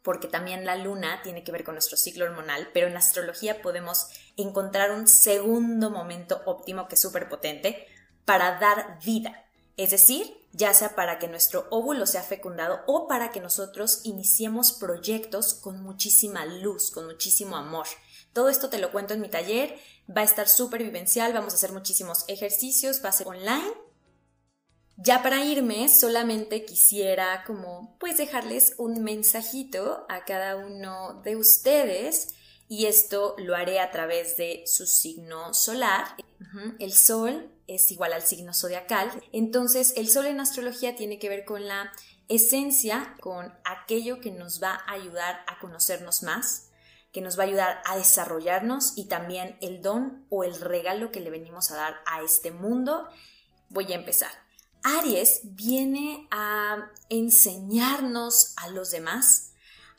porque 0.05 0.27
también 0.27 0.65
la 0.65 0.75
luna 0.75 1.21
tiene 1.23 1.43
que 1.43 1.51
ver 1.51 1.63
con 1.63 1.73
nuestro 1.73 1.97
ciclo 1.97 2.25
hormonal, 2.25 2.69
pero 2.73 2.85
en 2.85 2.95
astrología 2.95 3.63
podemos 3.63 4.07
encontrar 4.37 4.91
un 4.91 5.07
segundo 5.07 5.89
momento 5.89 6.43
óptimo 6.45 6.87
que 6.87 6.93
es 6.93 7.01
súper 7.01 7.27
potente 7.27 7.87
para 8.23 8.59
dar 8.59 8.99
vida. 9.03 9.43
Es 9.77 9.89
decir, 9.89 10.37
ya 10.53 10.75
sea 10.75 10.95
para 10.95 11.17
que 11.17 11.27
nuestro 11.27 11.67
óvulo 11.71 12.05
sea 12.05 12.21
fecundado 12.21 12.81
o 12.85 13.07
para 13.07 13.31
que 13.31 13.41
nosotros 13.41 14.01
iniciemos 14.03 14.73
proyectos 14.73 15.55
con 15.55 15.81
muchísima 15.81 16.45
luz, 16.45 16.91
con 16.91 17.07
muchísimo 17.07 17.57
amor. 17.57 17.87
Todo 18.31 18.49
esto 18.49 18.69
te 18.69 18.77
lo 18.77 18.91
cuento 18.91 19.15
en 19.15 19.21
mi 19.21 19.29
taller, 19.29 19.75
va 20.15 20.21
a 20.21 20.25
estar 20.25 20.47
súper 20.47 20.83
vivencial, 20.83 21.33
vamos 21.33 21.53
a 21.53 21.55
hacer 21.55 21.71
muchísimos 21.71 22.25
ejercicios, 22.27 23.03
va 23.03 23.09
a 23.09 23.13
ser 23.13 23.27
online 23.27 23.84
ya 24.97 25.21
para 25.21 25.43
irme, 25.43 25.89
solamente 25.89 26.63
quisiera 26.63 27.43
como 27.45 27.97
pues 27.99 28.17
dejarles 28.17 28.75
un 28.77 29.03
mensajito 29.03 30.05
a 30.07 30.23
cada 30.23 30.55
uno 30.55 31.21
de 31.23 31.35
ustedes 31.35 32.29
y 32.69 32.85
esto 32.85 33.35
lo 33.37 33.55
haré 33.55 33.79
a 33.79 33.91
través 33.91 34.37
de 34.37 34.63
su 34.65 34.87
signo 34.87 35.53
solar. 35.53 36.15
El 36.79 36.93
sol 36.93 37.51
es 37.67 37.91
igual 37.91 38.13
al 38.13 38.21
signo 38.21 38.53
zodiacal, 38.53 39.11
entonces 39.33 39.93
el 39.97 40.07
sol 40.07 40.27
en 40.27 40.39
astrología 40.39 40.95
tiene 40.95 41.19
que 41.19 41.29
ver 41.29 41.43
con 41.43 41.67
la 41.67 41.91
esencia, 42.29 43.15
con 43.19 43.53
aquello 43.65 44.21
que 44.21 44.31
nos 44.31 44.63
va 44.63 44.81
a 44.87 44.93
ayudar 44.93 45.43
a 45.47 45.59
conocernos 45.59 46.23
más, 46.23 46.69
que 47.11 47.21
nos 47.21 47.37
va 47.37 47.43
a 47.43 47.47
ayudar 47.47 47.81
a 47.85 47.97
desarrollarnos 47.97 48.93
y 48.95 49.05
también 49.05 49.57
el 49.61 49.81
don 49.81 50.25
o 50.29 50.43
el 50.43 50.59
regalo 50.59 51.11
que 51.11 51.19
le 51.19 51.29
venimos 51.29 51.71
a 51.71 51.75
dar 51.75 51.95
a 52.05 52.21
este 52.21 52.51
mundo. 52.51 53.09
Voy 53.69 53.91
a 53.91 53.95
empezar. 53.95 54.44
Aries 54.85 55.41
viene 55.43 56.27
a 56.29 56.91
enseñarnos 57.09 58.53
a 58.55 58.69
los 58.69 58.91
demás, 58.91 59.51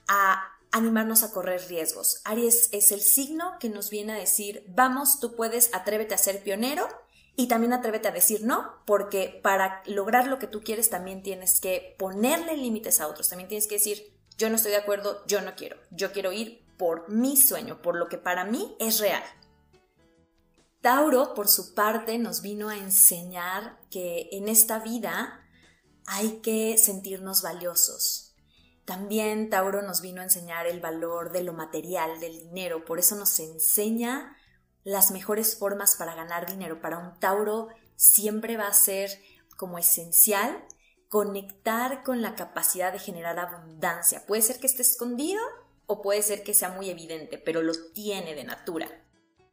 a 0.07 0.53
animarnos 0.71 1.25
a 1.25 1.33
correr 1.33 1.61
riesgos. 1.69 2.21
Aries 2.23 2.69
es 2.71 2.93
el 2.93 3.01
signo 3.01 3.57
que 3.59 3.69
nos 3.69 3.91
viene 3.91 4.13
a 4.13 4.19
decir, 4.19 4.65
vamos, 4.69 5.19
tú 5.19 5.35
puedes, 5.35 5.75
atrévete 5.75 6.15
a 6.15 6.19
ser 6.19 6.41
pionero 6.45 6.87
y 7.35 7.49
también 7.49 7.73
atrévete 7.73 8.07
a 8.07 8.13
decir 8.13 8.45
no, 8.45 8.75
porque 8.85 9.41
para 9.43 9.83
lograr 9.87 10.29
lo 10.29 10.39
que 10.39 10.47
tú 10.47 10.63
quieres 10.63 10.89
también 10.89 11.25
tienes 11.25 11.59
que 11.59 11.97
ponerle 11.99 12.57
límites 12.57 13.01
a 13.01 13.09
otros, 13.09 13.29
también 13.29 13.49
tienes 13.49 13.67
que 13.67 13.75
decir, 13.75 14.13
yo 14.39 14.49
no 14.51 14.55
estoy 14.55 14.71
de 14.71 14.79
acuerdo, 14.79 15.25
yo 15.27 15.41
no 15.41 15.57
quiero, 15.57 15.77
yo 15.91 16.13
quiero 16.13 16.31
ir 16.31 16.65
por 16.79 17.09
mi 17.09 17.37
sueño, 17.37 17.83
por 17.83 17.97
lo 17.97 18.09
que 18.09 18.19
para 18.19 18.45
mí 18.45 18.77
es 18.79 19.01
real. 19.01 19.25
Tauro, 20.87 21.35
por 21.35 21.49
su 21.49 21.75
parte, 21.75 22.17
nos 22.17 22.43
vino 22.43 22.69
a 22.69 22.77
enseñar 22.77 23.77
que 23.91 24.29
en 24.31 24.47
esta 24.47 24.79
vida 24.79 25.45
hay 26.07 26.39
que 26.43 26.79
sentirnos 26.79 27.43
valiosos. 27.43 28.37
También 28.85 29.51
Tauro 29.51 29.83
nos 29.83 30.01
vino 30.01 30.21
a 30.21 30.25
enseñar 30.27 30.69
el 30.69 30.79
valor 30.79 31.33
de 31.33 31.43
lo 31.43 31.53
material, 31.53 32.21
del 32.21 32.39
dinero, 32.39 32.85
por 32.85 33.01
eso 33.01 33.17
nos 33.17 33.37
enseña 33.41 34.37
las 34.85 35.11
mejores 35.11 35.59
formas 35.59 35.97
para 35.97 36.15
ganar 36.15 36.49
dinero. 36.49 36.81
Para 36.81 36.99
un 36.99 37.19
Tauro 37.19 37.67
siempre 37.97 38.57
va 38.57 38.69
a 38.69 38.73
ser 38.73 39.11
como 39.57 39.79
esencial 39.79 40.65
conectar 41.09 42.05
con 42.05 42.23
la 42.23 42.37
capacidad 42.37 42.93
de 42.93 43.01
generar 43.01 43.41
abundancia. 43.41 44.25
Puede 44.25 44.43
ser 44.43 44.61
que 44.61 44.69
esté 44.69 44.83
escondido 44.83 45.43
o 45.87 46.01
puede 46.01 46.23
ser 46.23 46.45
que 46.45 46.55
sea 46.55 46.69
muy 46.69 46.91
evidente, 46.91 47.39
pero 47.39 47.61
lo 47.61 47.73
tiene 47.93 48.37
de 48.37 48.45
natura. 48.45 49.06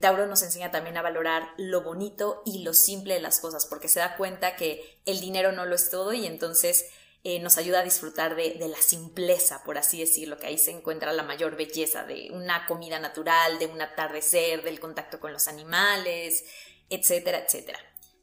Tauro 0.03 0.27
nos 0.27 0.41
enseña 0.41 0.69
también 0.69 0.97
a 0.97 1.01
valorar 1.01 1.53
lo 1.55 1.81
bonito 1.81 2.41
y 2.45 2.63
lo 2.63 2.73
simple 2.73 3.13
de 3.13 3.21
las 3.21 3.39
cosas, 3.39 3.65
porque 3.65 3.87
se 3.87 4.01
da 4.01 4.17
cuenta 4.17 4.57
que 4.57 4.99
el 5.05 5.21
dinero 5.21 5.53
no 5.53 5.65
lo 5.65 5.75
es 5.75 5.89
todo 5.89 6.11
y 6.11 6.25
entonces 6.25 6.87
eh, 7.23 7.39
nos 7.39 7.57
ayuda 7.57 7.79
a 7.79 7.83
disfrutar 7.85 8.35
de, 8.35 8.55
de, 8.55 8.67
la 8.67 8.81
simpleza, 8.81 9.63
por 9.63 9.77
así 9.77 10.01
decirlo, 10.01 10.37
que 10.37 10.47
ahí 10.47 10.57
se 10.57 10.71
encuentra 10.71 11.13
la 11.13 11.23
mayor 11.23 11.55
belleza 11.55 12.03
de 12.03 12.31
una 12.33 12.65
comida 12.65 12.99
natural, 12.99 13.59
de 13.59 13.67
un 13.67 13.81
atardecer, 13.81 14.61
del 14.61 14.81
contacto 14.81 15.21
con 15.21 15.31
los 15.31 15.47
animales, 15.47 16.43
etcétera, 16.89 17.39
etcétera. 17.39 17.79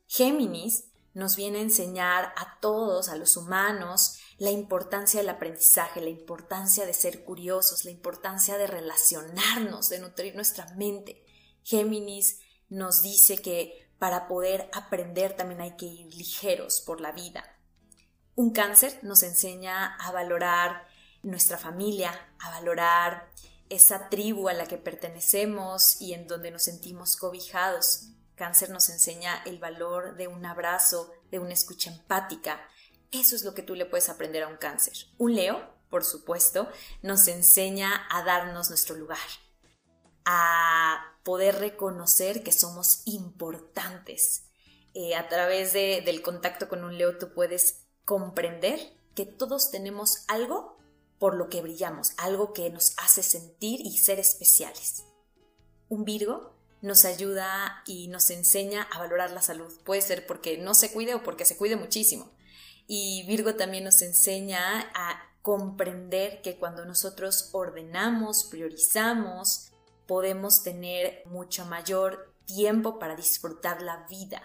Géminis 0.07 0.85
nos 1.15 1.35
viene 1.35 1.61
a 1.61 1.63
enseñar 1.63 2.35
a 2.37 2.59
todos, 2.61 3.09
a 3.09 3.17
los 3.17 3.39
humanos, 3.39 4.19
la 4.37 4.51
importancia 4.51 5.21
del 5.21 5.31
aprendizaje, 5.31 6.03
la 6.03 6.11
importancia 6.11 6.85
de 6.85 6.93
ser 6.93 7.25
curiosos, 7.25 7.87
la 7.87 7.91
importancia 7.91 8.59
de 8.59 8.67
relacionarnos, 8.67 9.89
de 9.89 10.01
nutrir 10.01 10.35
nuestra 10.35 10.67
mente. 10.75 11.25
Géminis 11.65 12.41
nos 12.69 13.03
dice 13.03 13.39
que 13.39 13.91
para 13.99 14.29
poder 14.29 14.71
aprender 14.73 15.37
también 15.37 15.61
hay 15.61 15.77
que 15.77 15.87
ir 15.87 16.15
ligeros 16.15 16.81
por 16.81 17.01
la 17.01 17.13
vida. 17.13 17.45
Un 18.35 18.53
cáncer 18.53 18.99
nos 19.03 19.23
enseña 19.23 19.97
a 19.97 20.13
valorar 20.13 20.89
nuestra 21.23 21.59
familia, 21.59 22.13
a 22.39 22.51
valorar 22.51 23.31
esa 23.69 24.09
tribu 24.09 24.49
a 24.49 24.55
la 24.55 24.67
que 24.67 24.79
pertenecemos 24.79 26.01
y 26.01 26.15
en 26.15 26.27
donde 26.27 26.51
nos 26.51 26.63
sentimos 26.63 27.17
cobijados. 27.17 28.09
Cáncer 28.35 28.71
nos 28.71 28.89
enseña 28.89 29.43
el 29.45 29.59
valor 29.59 30.17
de 30.17 30.29
un 30.29 30.47
abrazo, 30.47 31.13
de 31.31 31.39
una 31.39 31.53
escucha 31.53 31.91
empática. 31.91 32.61
Eso 33.13 33.37
es 33.37 33.45
lo 33.45 33.55
que 33.55 33.63
tú 33.63 33.75
le 33.75 33.87
puedes 33.87 34.09
aprender 34.09 34.43
a 34.43 34.49
un 34.49 34.57
cáncer. 34.57 34.95
Un 35.19 35.35
Leo, 35.35 35.75
por 35.91 36.05
supuesto, 36.05 36.69
nos 37.03 37.29
enseña 37.29 38.07
a 38.11 38.25
darnos 38.25 38.71
nuestro 38.71 38.97
lugar, 38.97 39.19
a 40.25 41.10
poder 41.23 41.57
reconocer 41.57 42.43
que 42.43 42.53
somos 42.53 43.03
importantes. 43.05 44.45
Eh, 44.95 45.15
a 45.15 45.29
través 45.29 45.73
del 45.73 46.23
contacto 46.23 46.69
con 46.69 46.85
un 46.85 46.99
Leo 46.99 47.19
tú 47.19 47.33
puedes 47.33 47.85
comprender 48.05 48.81
que 49.15 49.25
todos 49.25 49.71
tenemos 49.71 50.25
algo 50.27 50.79
por 51.19 51.35
lo 51.35 51.49
que 51.49 51.63
brillamos, 51.63 52.13
algo 52.17 52.53
que 52.53 52.71
nos 52.71 52.95
hace 52.99 53.23
sentir 53.23 53.81
y 53.81 53.99
ser 53.99 54.19
especiales. 54.19 55.05
Un 55.89 56.05
Virgo 56.05 56.57
nos 56.83 57.05
ayuda 57.05 57.83
y 57.87 58.09
nos 58.09 58.31
enseña 58.31 58.83
a 58.91 58.99
valorar 58.99 59.31
la 59.31 59.43
salud. 59.43 59.73
Puede 59.85 60.01
ser 60.01 60.27
porque 60.27 60.59
no 60.59 60.75
se 60.75 60.91
cuide 60.93 61.15
o 61.15 61.23
porque 61.23 61.45
se 61.45 61.57
cuide 61.57 61.77
muchísimo. 61.77 62.31
Y 62.87 63.25
Virgo 63.27 63.55
también 63.55 63.85
nos 63.85 64.03
enseña 64.03 64.91
a 64.95 65.31
comprender 65.43 66.43
que 66.43 66.59
cuando 66.59 66.85
nosotros 66.85 67.51
ordenamos, 67.53 68.45
priorizamos, 68.45 69.70
podemos 70.11 70.65
tener 70.65 71.23
mucho 71.27 71.65
mayor 71.67 72.35
tiempo 72.45 72.99
para 72.99 73.15
disfrutar 73.15 73.81
la 73.81 74.09
vida. 74.11 74.43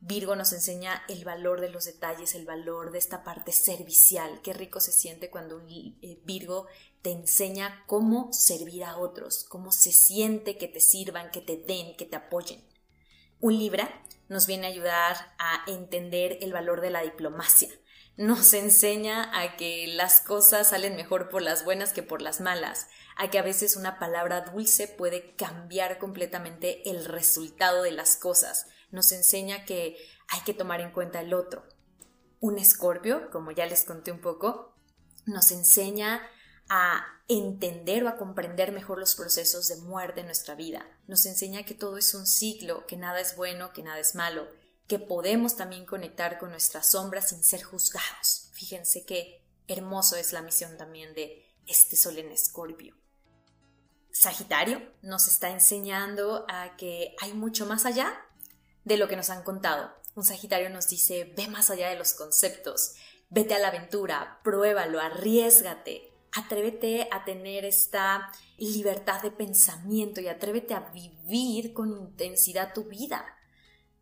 Virgo 0.00 0.36
nos 0.36 0.52
enseña 0.52 1.02
el 1.08 1.24
valor 1.24 1.62
de 1.62 1.70
los 1.70 1.86
detalles, 1.86 2.34
el 2.34 2.44
valor 2.44 2.92
de 2.92 2.98
esta 2.98 3.24
parte 3.24 3.50
servicial. 3.52 4.42
Qué 4.42 4.52
rico 4.52 4.80
se 4.80 4.92
siente 4.92 5.30
cuando 5.30 5.62
eh, 5.70 6.20
Virgo 6.24 6.66
te 7.00 7.12
enseña 7.12 7.82
cómo 7.86 8.30
servir 8.34 8.84
a 8.84 8.98
otros, 8.98 9.46
cómo 9.48 9.72
se 9.72 9.90
siente 9.90 10.58
que 10.58 10.68
te 10.68 10.80
sirvan, 10.80 11.30
que 11.30 11.40
te 11.40 11.56
den, 11.56 11.96
que 11.96 12.04
te 12.04 12.16
apoyen. 12.16 12.62
Un 13.40 13.56
Libra 13.56 14.02
nos 14.28 14.46
viene 14.46 14.66
a 14.66 14.70
ayudar 14.70 15.16
a 15.38 15.64
entender 15.66 16.36
el 16.42 16.52
valor 16.52 16.82
de 16.82 16.90
la 16.90 17.00
diplomacia, 17.00 17.70
nos 18.18 18.52
enseña 18.52 19.30
a 19.40 19.56
que 19.56 19.86
las 19.86 20.20
cosas 20.20 20.68
salen 20.68 20.94
mejor 20.94 21.30
por 21.30 21.40
las 21.40 21.64
buenas 21.64 21.94
que 21.94 22.02
por 22.02 22.20
las 22.20 22.42
malas, 22.42 22.86
a 23.16 23.30
que 23.30 23.38
a 23.38 23.42
veces 23.42 23.76
una 23.76 23.98
palabra 23.98 24.42
dulce 24.42 24.88
puede 24.88 25.34
cambiar 25.36 25.98
completamente 25.98 26.88
el 26.90 27.04
resultado 27.04 27.82
de 27.82 27.92
las 27.92 28.16
cosas, 28.16 28.66
nos 28.90 29.12
enseña 29.12 29.64
que 29.64 29.96
hay 30.28 30.40
que 30.42 30.54
tomar 30.54 30.80
en 30.80 30.92
cuenta 30.92 31.20
el 31.20 31.34
otro. 31.34 31.64
un 32.40 32.58
escorpio, 32.58 33.30
como 33.30 33.52
ya 33.52 33.64
les 33.64 33.84
conté 33.84 34.12
un 34.12 34.20
poco, 34.20 34.76
nos 35.24 35.50
enseña 35.50 36.20
a 36.68 37.06
entender 37.26 38.04
o 38.04 38.08
a 38.08 38.18
comprender 38.18 38.70
mejor 38.70 38.98
los 38.98 39.14
procesos 39.14 39.68
de 39.68 39.76
muerte 39.76 40.20
en 40.20 40.26
nuestra 40.26 40.54
vida. 40.54 40.86
Nos 41.06 41.24
enseña 41.24 41.64
que 41.64 41.74
todo 41.74 41.96
es 41.96 42.12
un 42.12 42.26
ciclo, 42.26 42.86
que 42.86 42.98
nada 42.98 43.20
es 43.20 43.34
bueno, 43.34 43.72
que 43.72 43.82
nada 43.82 43.98
es 43.98 44.14
malo, 44.14 44.46
que 44.86 44.98
podemos 44.98 45.56
también 45.56 45.86
conectar 45.86 46.38
con 46.38 46.50
nuestras 46.50 46.90
sombras 46.90 47.30
sin 47.30 47.42
ser 47.42 47.62
juzgados. 47.62 48.50
Fíjense 48.52 49.06
qué 49.06 49.42
hermoso 49.66 50.16
es 50.16 50.34
la 50.34 50.42
misión 50.42 50.76
también 50.76 51.14
de 51.14 51.46
este 51.66 51.96
sol 51.96 52.18
en 52.18 52.30
escorpio. 52.30 52.94
Sagitario 54.14 54.80
nos 55.02 55.26
está 55.26 55.50
enseñando 55.50 56.46
a 56.48 56.76
que 56.76 57.16
hay 57.20 57.32
mucho 57.32 57.66
más 57.66 57.84
allá 57.84 58.14
de 58.84 58.96
lo 58.96 59.08
que 59.08 59.16
nos 59.16 59.28
han 59.28 59.42
contado. 59.42 59.92
Un 60.14 60.22
Sagitario 60.22 60.70
nos 60.70 60.88
dice, 60.88 61.32
ve 61.36 61.48
más 61.48 61.68
allá 61.68 61.88
de 61.90 61.98
los 61.98 62.14
conceptos, 62.14 62.94
vete 63.28 63.54
a 63.54 63.58
la 63.58 63.68
aventura, 63.68 64.38
pruébalo, 64.44 65.00
arriesgate, 65.00 66.12
atrévete 66.30 67.08
a 67.10 67.24
tener 67.24 67.64
esta 67.64 68.30
libertad 68.56 69.20
de 69.20 69.32
pensamiento 69.32 70.20
y 70.20 70.28
atrévete 70.28 70.74
a 70.74 70.92
vivir 70.92 71.72
con 71.72 71.90
intensidad 71.90 72.72
tu 72.72 72.84
vida. 72.84 73.26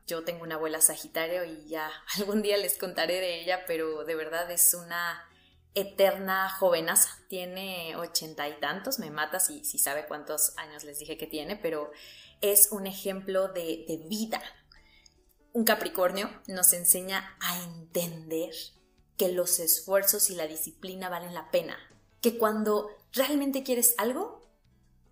Yo 0.07 0.25
tengo 0.25 0.43
una 0.43 0.57
abuela 0.57 0.83
Sagitario 0.83 1.47
y 1.47 1.69
ya 1.69 1.91
algún 2.19 2.43
día 2.43 2.59
les 2.59 2.77
contaré 2.77 3.15
de 3.15 3.41
ella, 3.41 3.65
pero 3.67 4.05
de 4.05 4.15
verdad 4.15 4.51
es 4.51 4.75
una 4.75 5.27
eterna 5.75 6.51
jovenaza. 6.51 7.09
Tiene 7.29 7.97
ochenta 7.97 8.49
y 8.49 8.59
tantos, 8.61 8.99
me 8.99 9.11
mata 9.11 9.41
si, 9.41 9.65
si 9.65 9.79
sabe 9.79 10.07
cuántos 10.07 10.57
años 10.59 10.85
les 10.85 10.99
dije 10.99 11.17
que 11.17 11.27
tiene, 11.27 11.57
pero 11.57 11.91
es 12.41 12.73
un 12.73 12.87
ejemplo 12.87 13.49
de, 13.49 13.85
de 13.87 14.05
vida. 14.09 14.43
Un 15.53 15.65
Capricornio 15.65 16.31
nos 16.47 16.73
enseña 16.73 17.37
a 17.41 17.63
entender 17.63 18.55
que 19.17 19.29
los 19.29 19.59
esfuerzos 19.61 20.31
y 20.31 20.35
la 20.35 20.47
disciplina 20.47 21.09
valen 21.09 21.35
la 21.35 21.51
pena, 21.51 21.77
que 22.21 22.39
cuando 22.39 22.89
realmente 23.13 23.63
quieres 23.63 23.95
algo, 23.99 24.51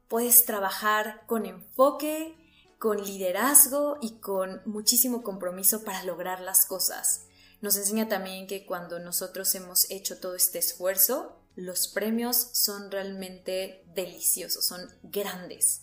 puedes 0.09 0.45
trabajar 0.47 1.27
con 1.27 1.47
enfoque, 1.47 2.37
con 2.79 3.05
liderazgo 3.05 3.99
y 4.01 4.19
con 4.21 4.63
muchísimo 4.65 5.23
compromiso 5.23 5.85
para 5.85 6.03
lograr 6.03 6.41
las 6.41 6.65
cosas. 6.65 7.27
Nos 7.61 7.77
enseña 7.77 8.09
también 8.09 8.47
que 8.47 8.65
cuando 8.65 8.99
nosotros 8.99 9.55
hemos 9.55 9.91
hecho 9.91 10.19
todo 10.19 10.35
este 10.35 10.59
esfuerzo, 10.59 11.37
los 11.57 11.89
premios 11.89 12.37
son 12.53 12.91
realmente 12.91 13.85
deliciosos, 13.95 14.65
son 14.65 14.89
grandes. 15.03 15.83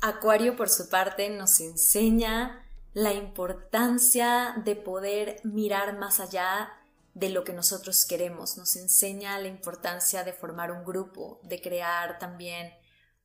Acuario, 0.00 0.56
por 0.56 0.68
su 0.68 0.88
parte, 0.88 1.30
nos 1.30 1.60
enseña 1.60 2.64
la 2.92 3.12
importancia 3.12 4.54
de 4.64 4.76
poder 4.76 5.40
mirar 5.44 5.98
más 5.98 6.20
allá 6.20 6.72
de 7.14 7.30
lo 7.30 7.42
que 7.42 7.52
nosotros 7.52 8.04
queremos, 8.04 8.56
nos 8.56 8.76
enseña 8.76 9.38
la 9.40 9.48
importancia 9.48 10.22
de 10.22 10.32
formar 10.32 10.70
un 10.70 10.84
grupo, 10.84 11.40
de 11.42 11.60
crear 11.60 12.18
también 12.18 12.72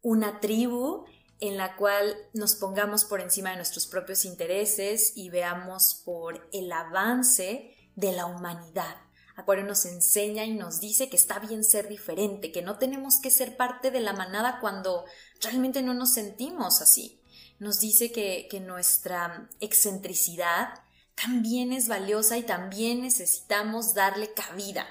una 0.02 0.40
tribu 0.40 1.06
en 1.39 1.58
la 1.58 1.76
cual 1.76 2.15
nos 2.34 2.56
pongamos 2.56 3.06
por 3.06 3.22
encima 3.22 3.50
de 3.52 3.58
nuestros 3.58 3.88
propios 3.88 4.26
intereses 4.26 5.13
y 5.15 5.30
veamos 5.30 6.02
por 6.06 6.48
el 6.54 6.72
avance 6.72 7.76
de 7.96 8.12
la 8.12 8.26
humanidad. 8.26 8.96
Acuario 9.36 9.65
nos 9.65 9.86
enseña 9.86 10.46
y 10.46 10.54
nos 10.54 10.80
dice 10.80 11.10
que 11.10 11.17
está 11.17 11.39
bien 11.39 11.63
ser 11.63 11.89
diferente, 11.89 12.52
que 12.52 12.62
no 12.62 12.78
tenemos 12.78 13.19
que 13.19 13.32
ser 13.32 13.58
parte 13.58 13.89
de 13.89 14.00
la 14.00 14.13
manada 14.13 14.60
cuando 14.62 15.06
realmente 15.41 15.82
no 15.82 15.93
nos 15.93 16.13
sentimos 16.13 16.82
así. 16.82 17.19
Nos 17.60 17.80
dice 17.80 18.12
que, 18.12 18.48
que 18.50 18.60
nuestra 18.60 19.50
excentricidad 19.60 20.84
también 21.15 21.74
es 21.74 21.88
valiosa 21.88 22.38
y 22.38 22.43
también 22.43 23.02
necesitamos 23.02 23.93
darle 23.93 24.34
cabida. 24.34 24.86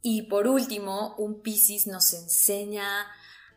Y 0.00 0.22
por 0.22 0.46
último, 0.46 1.16
un 1.18 1.42
Piscis 1.42 1.86
nos 1.86 2.12
enseña 2.12 3.06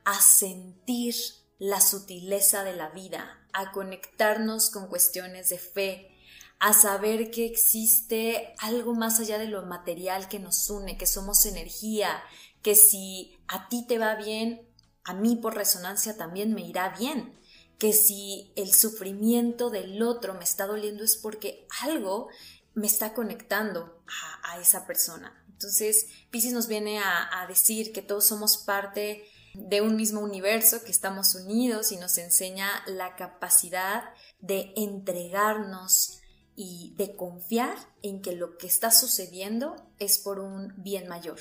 a 0.04 0.20
sentir 0.20 1.14
la 1.62 1.80
sutileza 1.80 2.64
de 2.64 2.76
la 2.76 2.90
vida, 2.90 3.40
a 3.54 3.72
conectarnos 3.72 4.72
con 4.72 4.88
cuestiones 4.88 5.50
de 5.50 5.60
fe, 5.60 6.18
a 6.58 6.74
saber 6.74 7.30
que 7.30 7.46
existe 7.46 8.56
algo 8.58 8.96
más 8.96 9.20
allá 9.20 9.38
de 9.38 9.46
lo 9.46 9.62
material 9.68 10.28
que 10.28 10.40
nos 10.40 10.68
une, 10.72 10.98
que 10.98 11.06
somos 11.06 11.46
energía, 11.46 12.24
que 12.64 12.74
si 12.74 13.38
a 13.48 13.70
ti 13.70 13.86
te 13.86 14.00
va 14.00 14.16
bien, 14.16 14.68
a 15.04 15.14
mí 15.14 15.36
por 15.36 15.54
resonancia 15.54 16.18
también 16.18 16.56
me 16.56 16.62
irá 16.62 16.98
bien 16.98 17.38
que 17.78 17.94
si 17.94 18.52
el 18.56 18.74
sufrimiento 18.74 19.70
del 19.70 20.02
otro 20.02 20.34
me 20.34 20.44
está 20.44 20.66
doliendo 20.66 21.04
es 21.04 21.16
porque 21.16 21.68
algo 21.82 22.30
me 22.74 22.88
está 22.88 23.14
conectando 23.14 24.02
a, 24.44 24.60
esa 24.60 24.88
persona. 24.88 25.44
Entonces, 25.52 26.08
Pisces 26.32 26.54
nos 26.54 26.68
viene 26.68 26.98
a, 26.98 27.40
a 27.40 27.46
decir 27.46 27.92
que 27.94 28.02
todos 28.02 28.26
somos 28.26 28.58
parte 28.58 29.28
de 29.54 29.82
un 29.82 29.96
mismo 29.96 30.22
universo, 30.22 30.84
que 30.84 30.92
estamos 30.92 31.36
unidos 31.36 31.92
y 31.92 31.98
nos 31.98 32.18
enseña 32.18 32.70
la 32.88 33.16
capacidad 33.16 34.04
de 34.40 34.74
entregarnos 34.76 36.20
y 36.56 36.94
de 36.98 37.16
confiar 37.16 37.78
en 38.02 38.22
que 38.22 38.34
lo 38.34 38.58
que 38.58 38.68
está 38.68 38.92
sucediendo 38.92 39.76
es 40.00 40.20
por 40.20 40.40
un 40.40 40.74
bien 40.78 41.08
mayor. 41.08 41.40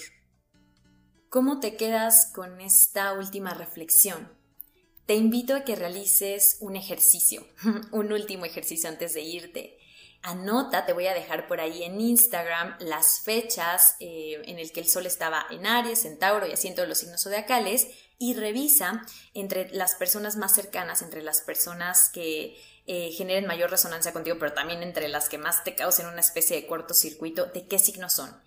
¿Cómo 1.29 1.61
te 1.61 1.77
quedas 1.77 2.33
con 2.35 2.61
esta 2.61 3.13
última 3.13 3.55
reflexión? 3.55 4.41
te 5.11 5.17
invito 5.17 5.57
a 5.57 5.65
que 5.65 5.75
realices 5.75 6.57
un 6.61 6.77
ejercicio, 6.77 7.45
un 7.91 8.13
último 8.13 8.45
ejercicio 8.45 8.89
antes 8.89 9.13
de 9.13 9.23
irte. 9.23 9.77
Anota, 10.23 10.85
te 10.85 10.93
voy 10.93 11.07
a 11.07 11.15
dejar 11.15 11.49
por 11.49 11.61
ahí 11.61 11.83
en 11.83 11.99
Instagram 11.99 12.77
las 12.81 13.21
fechas 13.21 13.97
eh, 14.01 14.43
en 14.45 14.59
el 14.59 14.71
que 14.71 14.81
el 14.81 14.89
sol 14.89 15.07
estaba 15.07 15.47
en 15.51 15.67
Aries, 15.67 16.05
en 16.05 16.19
Tauro 16.19 16.47
y 16.47 16.53
así 16.53 16.69
en 16.69 16.75
todos 16.75 16.89
los 16.89 16.99
signos 16.99 17.23
zodiacales 17.23 17.89
y 18.19 18.35
revisa 18.35 19.07
entre 19.33 19.71
las 19.71 19.95
personas 19.95 20.37
más 20.37 20.55
cercanas, 20.55 21.01
entre 21.01 21.23
las 21.23 21.41
personas 21.41 22.11
que 22.11 22.61
eh, 22.87 23.13
generen 23.13 23.47
mayor 23.47 23.71
resonancia 23.71 24.13
contigo, 24.13 24.37
pero 24.39 24.53
también 24.53 24.83
entre 24.83 25.09
las 25.09 25.31
que 25.31 25.39
más 25.39 25.65
te 25.65 25.75
causen 25.75 26.07
una 26.07 26.21
especie 26.21 26.57
de 26.57 26.67
cortocircuito, 26.67 27.47
de 27.47 27.67
qué 27.67 27.79
signos 27.79 28.13
son. 28.13 28.39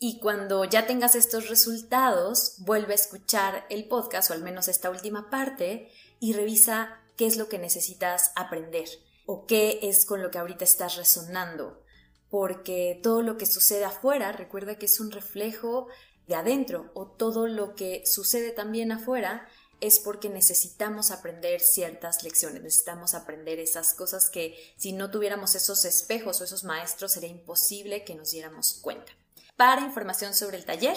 Y 0.00 0.18
cuando 0.18 0.64
ya 0.64 0.86
tengas 0.86 1.14
estos 1.14 1.48
resultados, 1.48 2.56
vuelve 2.58 2.94
a 2.94 2.96
escuchar 2.96 3.64
el 3.70 3.84
podcast 3.84 4.28
o 4.30 4.34
al 4.34 4.42
menos 4.42 4.66
esta 4.66 4.90
última 4.90 5.30
parte 5.30 5.92
y 6.18 6.32
revisa 6.32 7.00
qué 7.16 7.26
es 7.26 7.36
lo 7.36 7.48
que 7.48 7.60
necesitas 7.60 8.32
aprender 8.34 8.88
o 9.26 9.46
qué 9.46 9.80
es 9.82 10.04
con 10.04 10.22
lo 10.22 10.30
que 10.30 10.38
ahorita 10.38 10.64
estás 10.64 10.96
resonando. 10.96 11.82
Porque 12.30 12.98
todo 13.02 13.22
lo 13.22 13.36
que 13.36 13.46
sucede 13.46 13.84
afuera, 13.84 14.32
recuerda 14.32 14.76
que 14.76 14.86
es 14.86 15.00
un 15.00 15.10
reflejo 15.10 15.88
de 16.26 16.34
adentro 16.34 16.90
o 16.94 17.06
todo 17.06 17.46
lo 17.46 17.74
que 17.74 18.04
sucede 18.06 18.52
también 18.52 18.92
afuera 18.92 19.46
es 19.82 19.98
porque 19.98 20.28
necesitamos 20.28 21.10
aprender 21.10 21.60
ciertas 21.60 22.22
lecciones, 22.22 22.62
necesitamos 22.62 23.14
aprender 23.14 23.58
esas 23.58 23.94
cosas 23.94 24.30
que 24.30 24.56
si 24.76 24.92
no 24.92 25.10
tuviéramos 25.10 25.56
esos 25.56 25.84
espejos 25.84 26.40
o 26.40 26.44
esos 26.44 26.62
maestros 26.62 27.12
sería 27.12 27.28
imposible 27.28 28.04
que 28.04 28.14
nos 28.14 28.30
diéramos 28.30 28.74
cuenta. 28.80 29.12
Para 29.56 29.82
información 29.82 30.34
sobre 30.34 30.56
el 30.56 30.64
taller, 30.64 30.96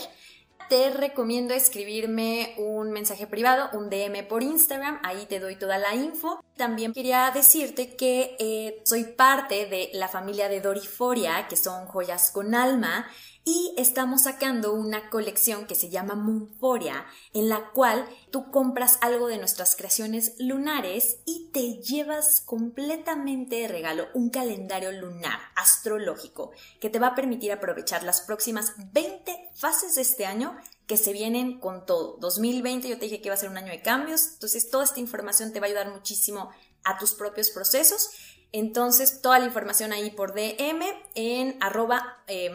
te 0.69 0.89
recomiendo 0.89 1.54
escribirme 1.54 2.56
un 2.58 2.91
mensaje 2.91 3.28
privado, 3.28 3.69
un 3.73 3.89
DM 3.89 4.28
por 4.28 4.43
Instagram, 4.43 4.99
ahí 5.04 5.25
te 5.28 5.39
doy 5.39 5.56
toda 5.56 5.78
la 5.78 5.95
info. 5.95 6.43
También 6.58 6.93
quería 6.93 7.32
decirte 7.32 7.95
que 7.95 8.36
eh, 8.39 8.82
soy 8.84 9.04
parte 9.04 9.65
de 9.65 9.89
la 9.93 10.08
familia 10.08 10.49
de 10.49 10.62
Doriforia, 10.62 11.47
que 11.47 11.56
son 11.56 11.86
joyas 11.86 12.32
con 12.32 12.56
alma, 12.56 13.08
y 13.47 13.75
estamos 13.78 14.23
sacando 14.23 14.73
una 14.73 15.12
colección 15.12 15.67
que 15.67 15.75
se 15.75 15.89
llama 15.89 16.15
Moonforia, 16.15 17.06
en 17.32 17.47
la 17.47 17.69
cual 17.69 18.10
tú 18.32 18.49
compras 18.49 18.97
algo 19.01 19.28
de 19.28 19.38
nuestras 19.38 19.75
creaciones 19.75 20.34
lunares 20.39 21.19
y 21.25 21.51
te 21.54 21.75
llevas 21.75 22.41
completamente 22.41 23.58
de 23.58 23.67
regalo 23.67 24.08
un 24.15 24.32
calendario 24.32 24.91
lunar 24.91 25.38
astrológico 25.56 26.51
que 26.80 26.89
te 26.89 26.97
va 26.97 27.08
a 27.10 27.15
permitir 27.15 27.51
aprovechar 27.51 28.01
las 28.01 28.21
próximas 28.21 28.73
20 28.93 29.51
fases 29.54 29.93
de 29.93 30.01
este 30.01 30.25
año 30.25 30.54
que 30.88 30.98
se 30.98 31.13
vienen 31.13 31.60
con 31.60 31.86
todo. 31.86 32.17
2020 32.19 32.88
yo 32.88 32.98
te 32.98 33.06
dije 33.06 33.21
que 33.21 33.28
iba 33.28 33.36
a 33.36 33.38
ser 33.38 33.50
un 33.50 33.58
año 33.58 33.71
de 33.71 33.82
cambios, 33.82 34.34
entonces 34.34 34.69
toda 34.69 34.84
esta 34.84 35.00
información 35.00 35.52
te 35.52 35.60
va 35.60 35.65
a 35.65 35.69
ayudar 35.69 35.91
muchísimo 35.91 36.52
a 36.84 36.98
tus 36.98 37.13
propios 37.13 37.50
procesos 37.50 38.12
entonces, 38.58 39.21
toda 39.21 39.38
la 39.38 39.48
información 39.48 39.91
ahí 39.91 40.12
por 40.12 40.34
DM 40.34 40.82
en 41.13 41.58
arroba 41.60 42.23
eh, 42.27 42.50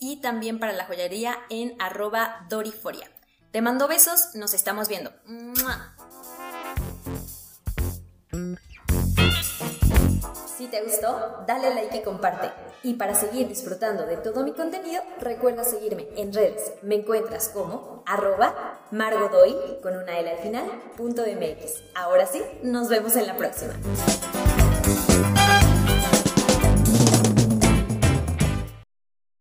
y 0.00 0.16
también 0.20 0.58
para 0.58 0.74
la 0.74 0.84
joyería 0.84 1.38
en 1.48 1.74
arroba 1.80 2.46
doriforia. 2.50 3.10
Te 3.50 3.62
mando 3.62 3.88
besos, 3.88 4.34
nos 4.34 4.52
estamos 4.52 4.88
viendo. 4.88 5.10
Si 10.62 10.68
te 10.68 10.80
gustó, 10.80 11.42
dale 11.44 11.74
like 11.74 11.96
y 11.96 12.02
comparte. 12.02 12.48
Y 12.84 12.94
para 12.94 13.16
seguir 13.16 13.48
disfrutando 13.48 14.06
de 14.06 14.16
todo 14.16 14.44
mi 14.44 14.52
contenido, 14.52 15.02
recuerda 15.18 15.64
seguirme 15.64 16.06
en 16.14 16.32
redes. 16.32 16.74
Me 16.82 16.94
encuentras 16.94 17.48
como 17.48 18.04
arroba 18.06 18.78
margodoy 18.92 19.56
con 19.82 19.96
una 19.96 20.20
L 20.20 20.30
al 20.30 20.38
final, 20.38 20.64
punto 20.96 21.22
MX. 21.22 21.82
Ahora 21.96 22.26
sí, 22.26 22.40
nos 22.62 22.88
vemos 22.88 23.16
en 23.16 23.26
la 23.26 23.36
próxima. 23.36 23.72